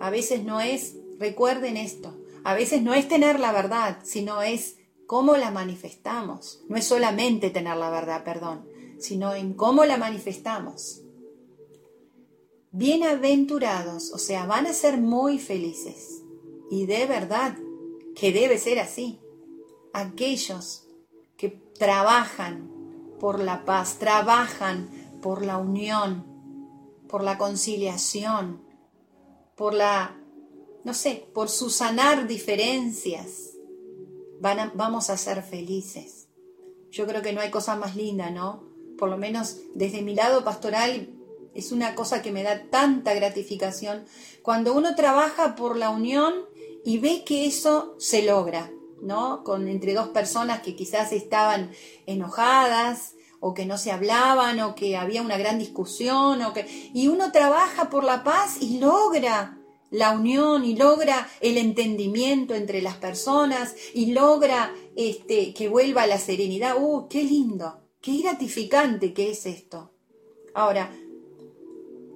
A 0.02 0.10
veces 0.10 0.44
no 0.44 0.60
es, 0.60 0.98
recuerden 1.18 1.78
esto, 1.78 2.18
a 2.44 2.54
veces 2.54 2.82
no 2.82 2.94
es 2.94 3.08
tener 3.08 3.40
la 3.40 3.54
verdad, 3.54 4.00
sino 4.04 4.42
es 4.42 4.76
cómo 5.08 5.38
la 5.38 5.50
manifestamos. 5.50 6.62
No 6.68 6.76
es 6.76 6.86
solamente 6.86 7.50
tener 7.50 7.78
la 7.78 7.90
verdad, 7.90 8.26
perdón, 8.26 8.68
sino 9.00 9.34
en 9.34 9.54
cómo 9.54 9.86
la 9.86 9.96
manifestamos. 9.96 11.02
Bienaventurados, 12.72 14.12
o 14.12 14.18
sea, 14.18 14.46
van 14.46 14.66
a 14.66 14.74
ser 14.74 14.98
muy 14.98 15.40
felices 15.40 16.23
y 16.74 16.88
de 16.88 17.06
verdad 17.06 17.56
que 18.16 18.32
debe 18.32 18.58
ser 18.58 18.80
así. 18.80 19.20
Aquellos 19.94 20.88
que 21.38 21.50
trabajan 21.50 22.72
por 23.20 23.40
la 23.40 23.64
paz, 23.64 24.00
trabajan 24.00 24.90
por 25.22 25.46
la 25.46 25.60
unión, 25.60 26.26
por 27.08 27.24
la 27.24 27.38
conciliación, 27.38 28.64
por 29.56 29.76
la, 29.76 30.18
no 30.84 30.96
sé, 30.96 31.28
por 31.32 31.48
su 31.48 31.70
sanar 31.70 32.28
diferencias, 32.28 33.52
van 34.42 34.72
vamos 34.74 35.12
a 35.12 35.18
ser 35.18 35.44
felices. 35.44 36.28
Yo 36.90 37.06
creo 37.06 37.22
que 37.22 37.34
no 37.34 37.42
hay 37.42 37.52
cosa 37.52 37.76
más 37.76 37.96
linda, 37.96 38.32
¿no? 38.32 38.64
Por 38.98 39.10
lo 39.10 39.18
menos 39.18 39.58
desde 39.76 40.02
mi 40.02 40.16
lado 40.16 40.44
pastoral 40.44 41.08
es 41.54 41.72
una 41.72 41.94
cosa 41.94 42.24
que 42.24 42.32
me 42.32 42.42
da 42.42 42.64
tanta 42.72 43.14
gratificación. 43.14 44.06
Cuando 44.42 44.74
uno 44.74 44.96
trabaja 44.96 45.56
por 45.56 45.78
la 45.78 45.92
unión 45.92 46.52
y 46.84 46.98
ve 47.00 47.24
que 47.26 47.46
eso 47.46 47.96
se 47.98 48.24
logra, 48.24 48.72
¿no? 49.02 49.44
Con 49.44 49.68
entre 49.68 49.94
dos 49.94 50.10
personas 50.10 50.62
que 50.62 50.76
quizás 50.76 51.12
estaban 51.12 51.72
enojadas 52.06 53.16
o 53.40 53.54
que 53.54 53.66
no 53.66 53.78
se 53.78 53.92
hablaban 53.92 54.60
o 54.62 54.76
que 54.76 54.96
había 54.96 55.22
una 55.22 55.38
gran 55.38 55.60
discusión 55.60 56.42
o 56.42 56.54
que 56.54 56.66
y 56.94 57.08
uno 57.08 57.32
trabaja 57.32 57.90
por 57.90 58.04
la 58.04 58.24
paz 58.24 58.58
y 58.62 58.80
logra 58.80 59.58
la 59.92 60.12
unión 60.12 60.66
y 60.66 60.76
logra 60.76 61.30
el 61.40 61.58
entendimiento 61.58 62.56
entre 62.56 62.82
las 62.82 62.96
personas 62.96 63.76
y 63.94 64.08
logra 64.14 64.74
este 64.96 65.54
que 65.54 65.70
vuelva 65.70 66.08
la 66.08 66.18
serenidad. 66.18 66.76
¡Uh, 66.82 67.08
qué 67.08 67.24
lindo! 67.24 67.80
Qué 68.02 68.18
gratificante 68.18 69.14
que 69.14 69.30
es 69.30 69.46
esto. 69.46 69.92
Ahora, 70.54 70.92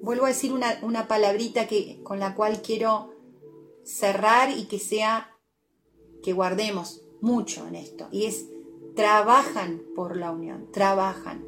vuelvo 0.01 0.25
a 0.25 0.30
decir 0.30 0.51
una, 0.51 0.80
una 0.82 1.08
palabrita 1.08 1.67
que, 1.67 2.01
con 2.03 2.19
la 2.19 2.36
cual 2.36 2.62
quiero 2.62 3.16
cerrar 3.88 4.52
y 4.52 4.65
que 4.65 4.80
sea, 4.80 5.32
que 6.21 6.34
guardemos 6.34 7.02
mucho 7.21 7.65
en 7.67 7.76
esto. 7.76 8.10
Y 8.12 8.26
es, 8.26 8.45
trabajan 8.95 9.82
por 9.95 10.17
la 10.17 10.32
unión, 10.32 10.69
trabajan. 10.71 11.45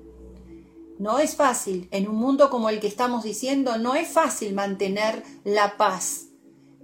no 0.97 1.19
es 1.19 1.35
fácil, 1.35 1.87
en 1.91 2.09
un 2.09 2.15
mundo 2.15 2.49
como 2.49 2.69
el 2.69 2.79
que 2.79 2.87
estamos 2.87 3.23
diciendo, 3.23 3.77
no 3.77 3.95
es 3.95 4.09
fácil 4.09 4.53
mantener 4.53 5.23
la 5.43 5.77
paz 5.77 6.27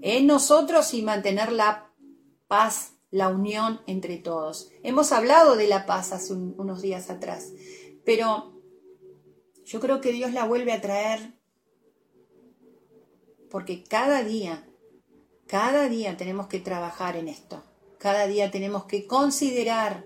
en 0.01 0.27
nosotros 0.27 0.93
y 0.93 1.01
mantener 1.01 1.51
la 1.51 1.91
paz, 2.47 2.93
la 3.11 3.29
unión 3.29 3.81
entre 3.87 4.17
todos. 4.17 4.69
Hemos 4.83 5.11
hablado 5.11 5.55
de 5.55 5.67
la 5.67 5.85
paz 5.85 6.13
hace 6.13 6.33
unos 6.33 6.81
días 6.81 7.09
atrás, 7.09 7.51
pero 8.05 8.53
yo 9.65 9.79
creo 9.79 9.99
que 9.99 10.11
Dios 10.11 10.31
la 10.31 10.45
vuelve 10.45 10.71
a 10.71 10.81
traer 10.81 11.33
porque 13.49 13.83
cada 13.83 14.23
día, 14.23 14.67
cada 15.47 15.87
día 15.89 16.17
tenemos 16.17 16.47
que 16.47 16.59
trabajar 16.59 17.15
en 17.15 17.27
esto. 17.27 17.63
Cada 17.99 18.27
día 18.27 18.51
tenemos 18.51 18.85
que 18.85 19.07
considerar 19.07 20.05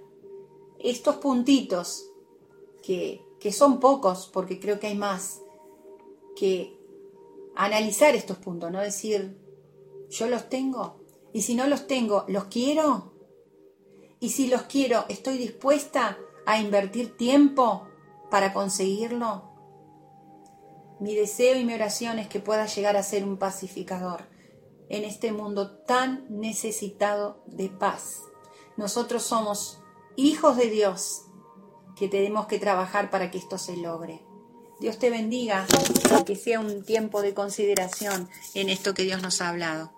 estos 0.80 1.15
puntitos 1.15 2.10
que, 2.84 3.23
que 3.39 3.52
son 3.52 3.80
pocos, 3.80 4.30
porque 4.32 4.60
creo 4.60 4.80
que 4.80 4.88
hay 4.88 4.95
más, 4.95 5.41
que 6.36 6.78
analizar 7.56 8.15
estos 8.15 8.38
puntos, 8.38 8.71
no 8.71 8.80
decir, 8.80 9.38
yo 10.10 10.28
los 10.28 10.49
tengo, 10.49 11.02
y 11.34 11.41
si 11.41 11.56
no 11.56 11.67
los 11.67 11.88
tengo, 11.88 12.25
¿los 12.28 12.45
quiero? 12.45 13.13
Y 14.19 14.30
si 14.30 14.47
los 14.47 14.63
quiero, 14.63 15.06
¿estoy 15.10 15.38
dispuesta 15.38 16.17
a 16.45 16.60
invertir 16.60 17.15
tiempo 17.17 17.88
para 18.30 18.54
conseguirlo? 18.54 19.43
Mi 20.99 21.15
deseo 21.15 21.58
y 21.58 21.65
mi 21.65 21.73
oración 21.73 22.19
es 22.19 22.28
que 22.28 22.39
pueda 22.39 22.65
llegar 22.65 22.97
a 22.97 23.04
ser 23.04 23.23
un 23.23 23.38
pacificador 23.38 24.38
en 24.89 25.04
este 25.04 25.32
mundo 25.32 25.78
tan 25.86 26.25
necesitado 26.30 27.43
de 27.45 27.69
paz. 27.69 28.23
Nosotros 28.75 29.23
somos 29.23 29.80
hijos 30.15 30.58
de 30.58 30.69
Dios 30.69 31.25
que 31.95 32.08
tenemos 32.08 32.47
que 32.47 32.60
trabajar 32.60 33.10
para 33.10 33.32
que 33.32 33.38
esto 33.38 33.58
se 33.58 33.78
logre. 33.78 34.21
Dios 34.80 34.97
te 34.97 35.10
bendiga, 35.10 35.67
que 36.25 36.36
sea 36.36 36.60
un 36.60 36.84
tiempo 36.84 37.21
de 37.21 37.34
consideración 37.34 38.30
en 38.54 38.69
esto 38.69 38.93
que 38.93 39.04
Dios 39.04 39.21
nos 39.21 39.41
ha 39.41 39.49
hablado. 39.49 39.91